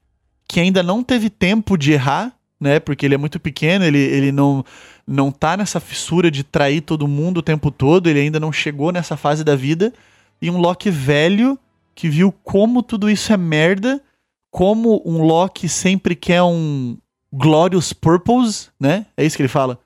[0.46, 2.78] que ainda não teve tempo de errar, né?
[2.78, 4.62] Porque ele é muito pequeno, ele, ele não,
[5.06, 8.92] não tá nessa fissura de trair todo mundo o tempo todo, ele ainda não chegou
[8.92, 9.90] nessa fase da vida.
[10.42, 11.58] E um Loki velho
[11.94, 14.02] que viu como tudo isso é merda,
[14.50, 16.96] como um Loki sempre quer um
[17.32, 19.06] Glorious Purpose, né?
[19.16, 19.78] É isso que ele fala.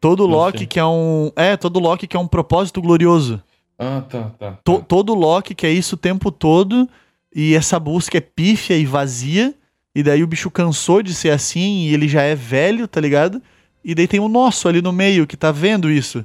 [0.00, 0.66] Todo Loki sei.
[0.66, 1.30] que é um.
[1.34, 3.42] É, todo Loki que é um propósito glorioso.
[3.78, 4.52] Ah, tá, tá.
[4.64, 4.84] To- tá.
[4.84, 6.88] todo Loki quer isso o tempo todo
[7.34, 9.54] e essa busca é pífia e vazia.
[9.94, 13.40] E daí o bicho cansou de ser assim e ele já é velho, tá ligado?
[13.82, 16.24] E daí tem o nosso ali no meio que tá vendo isso.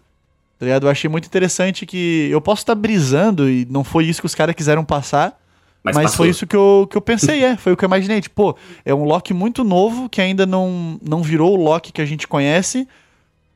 [0.60, 0.86] Tá ligado?
[0.86, 2.28] Eu achei muito interessante que.
[2.30, 5.41] Eu posso estar brisando e não foi isso que os caras quiseram passar.
[5.84, 7.58] Mas, Mas, foi isso que eu, que eu pensei, é.
[7.58, 8.22] Foi o que eu imaginei.
[8.22, 12.02] Tipo, pô, é um Loki muito novo que ainda não, não virou o Loki que
[12.02, 12.88] a gente conhece.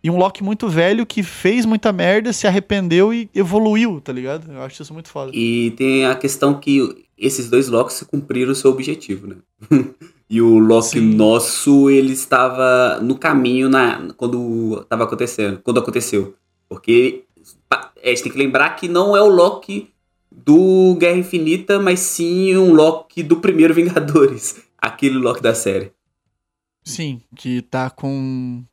[0.04, 4.52] E um Loki muito velho que fez muita merda, se arrependeu e evoluiu, tá ligado?
[4.52, 5.32] Eu acho isso muito foda.
[5.34, 9.36] E tem a questão que esses dois Locks cumpriram o seu objetivo, né?
[10.30, 11.16] e o Loki Sim.
[11.16, 16.36] nosso, ele estava no caminho na, quando estava acontecendo, quando aconteceu.
[16.70, 17.24] Porque
[18.02, 19.95] é, a gente tem que lembrar que não é o Loki
[20.46, 24.62] do Guerra Infinita, mas sim um Loki do primeiro Vingadores.
[24.78, 25.92] Aquele Loki da série.
[26.84, 28.64] Sim, que tá com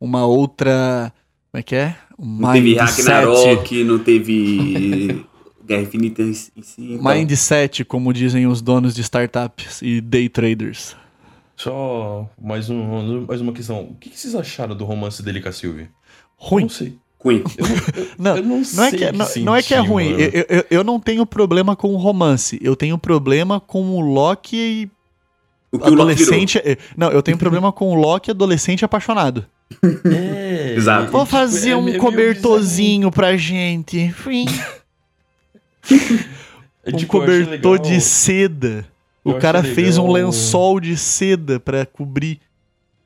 [0.00, 1.12] uma outra.
[1.50, 1.96] Como é que é?
[2.18, 2.74] Um Não teve.
[2.76, 5.24] Ragnarok, não teve
[5.66, 6.52] Guerra Infinita em si.
[6.78, 10.96] então- Mindset, como dizem os donos de startups e day traders.
[11.56, 13.82] Só mais, um, mais uma questão.
[13.82, 15.88] O que, vocês acharam do romance dele com a Sylvie?
[16.36, 16.62] Ruim.
[16.62, 16.96] não sei.
[17.22, 17.42] Ruim.
[18.18, 20.10] Não, eu não, Não é, que, o não, não é que é ruim.
[20.18, 22.58] Eu, eu, eu não tenho problema com o romance.
[22.62, 24.90] Eu tenho problema com o Loki
[25.70, 26.32] O que o Loki virou.
[26.34, 26.58] adolescente.
[26.64, 29.44] eh, Não, eu tenho problema com o Loki adolescente apaixonado.
[30.06, 31.12] É, Exato.
[31.12, 34.14] Vou tipo, fazer é um meio- meio cobertorzinho pra gente.
[36.84, 38.86] É, Um tipo, cobertor de seda.
[39.24, 42.40] eu O cara fez um lençol de seda pra cobrir.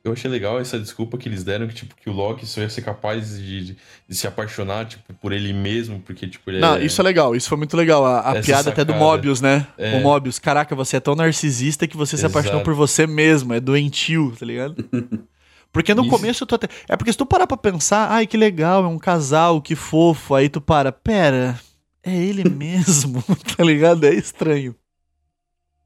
[0.05, 2.69] Eu achei legal essa desculpa que eles deram, que, tipo, que o Loki só ia
[2.69, 3.77] ser capaz de, de,
[4.07, 6.85] de se apaixonar, tipo, por ele mesmo, porque, tipo, ele Não, é...
[6.85, 8.05] isso é legal, isso foi muito legal.
[8.05, 9.03] A, a piada até do sacada.
[9.03, 9.65] Mobius, né?
[9.75, 9.97] É.
[9.97, 13.59] O Mobius, caraca, você é tão narcisista que você se apaixonou por você mesmo, é
[13.59, 14.75] doentio, tá ligado?
[15.73, 16.11] Porque no Isso.
[16.11, 16.69] começo eu tô até.
[16.87, 20.33] É porque se tu parar pra pensar, ai que legal, é um casal, que fofo,
[20.33, 21.59] aí tu para, pera,
[22.01, 23.21] é ele mesmo,
[23.57, 24.05] tá ligado?
[24.05, 24.73] É estranho.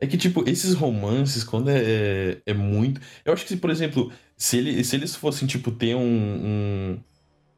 [0.02, 3.02] É que, tipo, esses romances, quando é, é, é muito.
[3.26, 7.00] Eu acho que, por exemplo, se, ele, se eles fossem, tipo, ter um, um,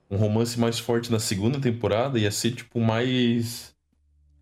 [0.10, 3.72] um romance mais forte na segunda temporada, ia ser, tipo, mais.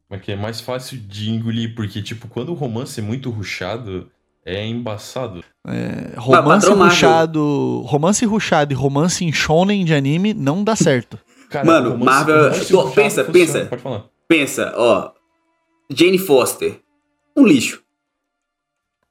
[0.08, 0.36] Como é que é?
[0.36, 4.10] Mais fácil de engolir, porque, tipo, quando o romance é muito ruchado,
[4.46, 5.44] é embaçado.
[5.68, 6.86] É, romance Marvel.
[6.86, 7.82] ruchado.
[7.86, 11.20] Romance ruchado e romance em shonen de anime não dá certo.
[11.52, 13.66] Cara, Mano, romance- Marvel- romance Tô, pensa, funciona, pensa.
[13.66, 14.06] Pode falar.
[14.28, 15.12] pensa, ó.
[15.92, 16.80] Jane Foster,
[17.36, 17.84] um lixo.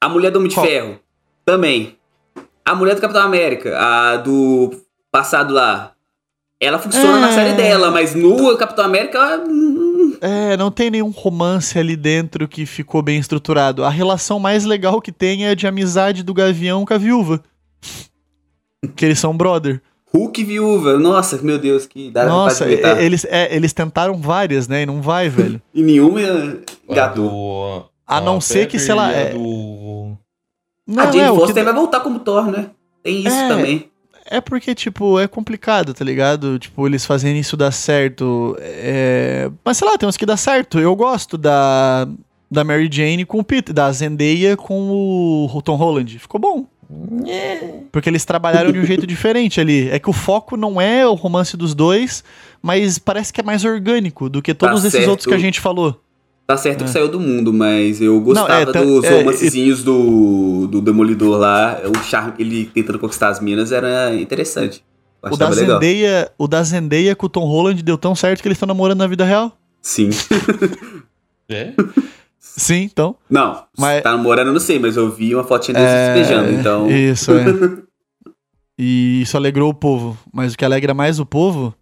[0.01, 0.65] A mulher do Homem de Qual?
[0.65, 0.99] Ferro,
[1.45, 1.95] também.
[2.65, 4.71] A mulher do Capitão América, a do
[5.11, 5.91] passado lá.
[6.61, 7.21] Ela funciona É.
[7.21, 9.43] na série dela, mas no Capitão América, ela,
[10.21, 13.83] É, não tem nenhum romance ali dentro que ficou bem estruturado.
[13.85, 17.41] A relação mais legal que tem é a de amizade do Gavião com a viúva.
[18.95, 19.81] Que eles são brother.
[20.13, 20.97] Hulk viúva.
[20.97, 24.81] Nossa, meu Deus, que dá Nossa, e- eles, é, eles tentaram várias, né?
[24.81, 25.61] E não vai, velho.
[25.73, 26.19] E nenhuma
[26.89, 27.85] A gato.
[28.09, 30.17] A não ser que, sei lá, a é- do-
[30.87, 32.69] Não, a Jane é, o que Foster vai voltar como Thor, né?
[33.03, 33.47] Tem isso É.
[33.47, 33.89] também.
[34.31, 36.59] É porque, tipo, é complicado, tá ligado?
[36.59, 38.55] Tipo, eles fazerem isso dar certo.
[38.59, 39.49] É...
[39.65, 40.79] Mas sei lá, tem uns que dá certo.
[40.79, 42.07] Eu gosto da,
[42.49, 46.19] da Mary Jane com o Peter, da Zendaya com o Tom Holland.
[46.19, 46.65] Ficou bom.
[47.91, 49.89] Porque eles trabalharam de um jeito diferente ali.
[49.89, 52.23] É que o foco não é o romance dos dois,
[52.61, 55.09] mas parece que é mais orgânico do que todos Tá esses certo.
[55.09, 55.99] outros que a gente falou.
[56.49, 56.85] Tá certo É.
[56.85, 61.37] que saiu do mundo, mas eu gostava é, tá- dos é, romancezinhos do, do Demolidor
[61.37, 61.79] lá.
[61.85, 64.83] O charme, ele tentando conquistar as minas era interessante.
[65.21, 65.79] O da, achava legal.
[65.79, 68.97] Zendaya, o da Zendaya com o Tom Holland deu tão certo que eles estão namorando
[68.97, 69.55] na vida real.
[69.79, 70.09] Sim.
[71.51, 71.73] É?
[72.39, 73.15] Sim, então.
[73.29, 76.51] Não, Mas- tá namorando, eu não sei, mas eu vi uma fotinha deles se despejando,
[76.59, 76.89] então.
[76.89, 77.45] Isso, é.
[78.77, 80.17] e isso alegrou o povo.
[80.33, 81.73] Mas o que alegra mais o povo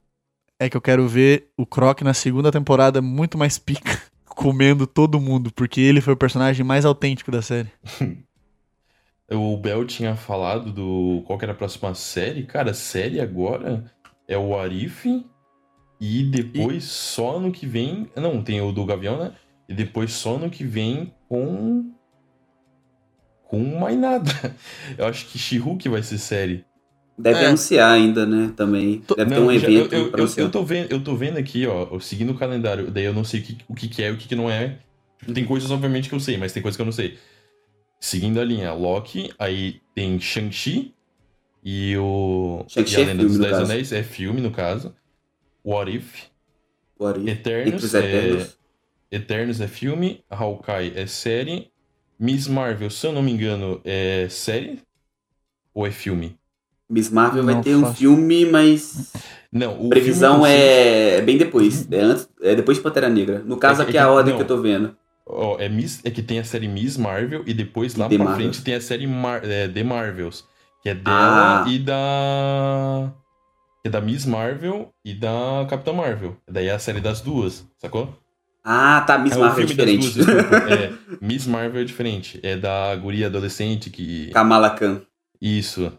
[0.59, 4.01] é que eu quero ver o Croc na segunda temporada muito mais pica,
[4.37, 7.69] comendo todo mundo, porque ele foi o personagem mais autêntico da série.
[9.29, 12.45] O Bel tinha falado do qual era a próxima série.
[12.45, 13.83] Cara, série agora
[14.25, 15.05] é o Arif
[15.99, 18.09] e depois só ano que vem.
[18.15, 19.33] Não, tem o do Gavião, né?
[19.67, 21.91] E depois só ano que vem com.
[23.43, 24.31] Com mais nada.
[24.97, 26.65] Eu acho que She-Hulk vai ser série.
[27.17, 27.45] Deve É.
[27.47, 28.53] anunciar ainda, né?
[28.55, 29.01] Também.
[29.15, 31.65] Deve ter um já- evento eu, eu, pra eu, tô vendo, eu tô vendo aqui,
[31.65, 34.17] ó, seguindo o calendário, daí eu não sei o que, o que, é e o
[34.17, 34.77] que, que não é.
[35.33, 37.17] Tem coisas, obviamente, que eu sei, mas tem coisas que eu não sei.
[37.99, 40.93] Seguindo a linha, Loki, aí tem Shang-Chi
[41.63, 42.63] e o.
[42.67, 43.71] Shang-Chi e a é Lenda filme, dos Dez caso.
[43.71, 44.95] Anéis, é filme, no caso.
[45.65, 46.25] What If,
[46.99, 47.27] What if?
[47.27, 48.57] Eternos, os é, Eternos.
[49.11, 51.71] Eternos é filme, Hawkeye é série,
[52.19, 54.79] Miss Marvel, se eu não me engano, é série
[55.73, 56.37] ou é filme?
[56.89, 57.95] Miss Marvel vai Não ter um faço.
[57.95, 59.11] filme, mas
[59.51, 61.15] Não, o previsão é...
[61.17, 61.87] é bem depois.
[61.91, 62.29] É, antes...
[62.41, 63.41] é depois de Pantera Negra.
[63.45, 64.37] No caso, É que- aqui é a é ordem não.
[64.37, 64.95] que eu tô vendo.
[65.25, 68.23] Ó, é, Miss, é que tem a série Miss Marvel e depois lá The pra
[68.25, 68.53] Marvels.
[68.55, 70.45] frente tem a série Mar, é, The Marvels,
[70.81, 71.69] que é dela Ah.
[71.69, 73.11] e da.
[73.83, 76.37] Que é da Miss Marvel e da Capitã Marvel.
[76.49, 78.17] Daí é a série das duas, sacou?
[78.63, 79.17] Ah, tá.
[79.17, 80.13] Miss é Marvel é diferente.
[80.13, 80.55] duas, desculpa.
[80.73, 82.39] É, Miss Marvel é diferente.
[82.41, 84.29] É da guria adolescente que.
[84.31, 85.01] Kamala Khan.
[85.41, 85.91] Isso.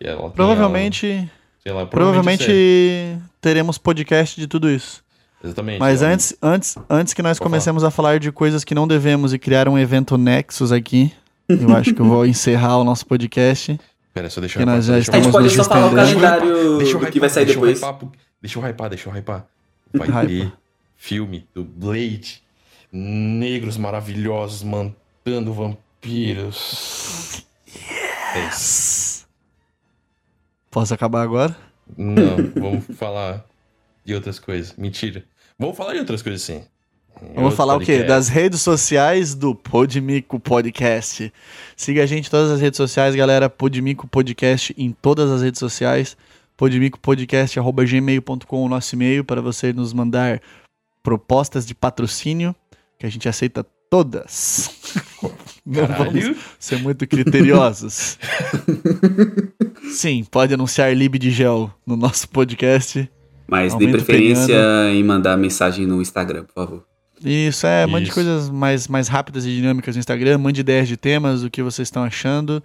[0.00, 1.30] E Provavelmente,
[1.62, 3.18] sei lá, provavelmente série.
[3.40, 5.02] teremos podcast de tudo isso.
[5.44, 5.78] Exatamente.
[5.78, 8.74] Mas é um- antes, antes, antes que nós Pode comecemos a falar de coisas que
[8.74, 11.12] não devemos e criar um evento Nexus aqui,
[11.48, 13.78] eu acho que eu vou encerrar o nosso podcast.
[14.14, 15.64] Pera, só deixa que eu nós hypar, já deixa eu A gente Estamos pode só
[15.64, 17.78] falar o calendário Deixa eu do hypar, que vai sair deixa eu depois.
[17.78, 19.46] hypar, pu- deixa eu hypar, deixa eu hypar.
[19.92, 20.52] Vai ter
[20.96, 22.42] filme do Blade.
[22.92, 27.44] Negros maravilhosos matando vampiros.
[28.34, 29.09] É isso.
[30.70, 31.56] Posso acabar agora?
[31.96, 33.44] Não, vamos falar
[34.04, 34.76] de outras coisas.
[34.76, 35.24] Mentira.
[35.58, 36.62] Vamos falar de outras coisas sim.
[37.22, 37.86] Em Vamos falar o quê?
[37.86, 38.08] podcast.
[38.08, 41.30] Das redes sociais do Podmico Podcast.
[41.76, 43.50] Siga a gente em todas as redes sociais, galera.
[43.50, 46.16] Podmico Podcast em todas as redes sociais.
[46.56, 50.40] podmicopodcast.gmail.com o nosso e-mail para você nos mandar
[51.02, 52.54] propostas de patrocínio,
[52.98, 54.70] que a gente aceita todas.
[55.70, 58.18] Não vamos ser muito criteriosos.
[59.92, 63.08] Sim, pode anunciar Lib de Gel no nosso podcast.
[63.46, 64.54] Mas dê preferência
[64.92, 66.84] em mandar mensagem no Instagram, por favor.
[67.24, 68.14] Isso, é, mande Isso.
[68.14, 71.86] coisas mais, mais rápidas e dinâmicas no Instagram, mande ideias de temas, o que vocês
[71.86, 72.62] estão achando.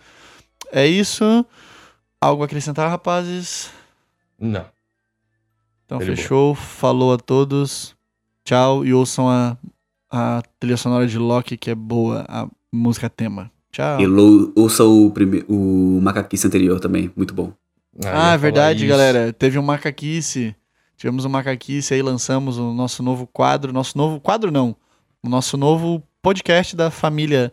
[0.72, 1.46] É isso.
[2.22, 3.70] Algo a acrescentar, rapazes?
[4.40, 4.66] Não.
[5.86, 7.96] Então Ele fechou, falou a todos.
[8.44, 9.58] Tchau e ouçam a,
[10.10, 13.52] a trilha sonora de Loki, que é boa, a música tema.
[13.72, 14.00] Tchau.
[14.00, 15.44] E lou- ouça o, prime...
[15.50, 17.52] o macaquice anterior também, muito bom.
[18.04, 18.88] Ah, Ah, é verdade, isso.
[18.90, 19.34] galera.
[19.34, 20.56] Teve um macaquice.
[20.98, 23.74] Tivemos um macaquice aí, lançamos o nosso novo quadro.
[23.74, 24.76] Nosso novo quadro, não.
[25.22, 27.52] O nosso novo podcast da família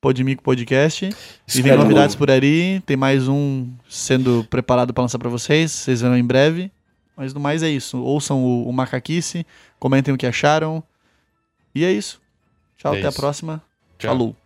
[0.00, 1.08] Podmico Podcast.
[1.52, 2.80] E vem novidades por aí.
[2.86, 5.72] Tem mais um sendo preparado para lançar para vocês.
[5.72, 6.70] Vocês verão em breve.
[7.16, 7.98] Mas no mais é isso.
[7.98, 9.44] Ouçam o, o Macaquice.
[9.80, 10.82] Comentem o que acharam.
[11.74, 12.20] E é isso.
[12.76, 13.18] Tchau, É até a isso.
[13.18, 13.62] próxima.
[13.98, 14.10] Tchau.
[14.10, 14.36] Falou.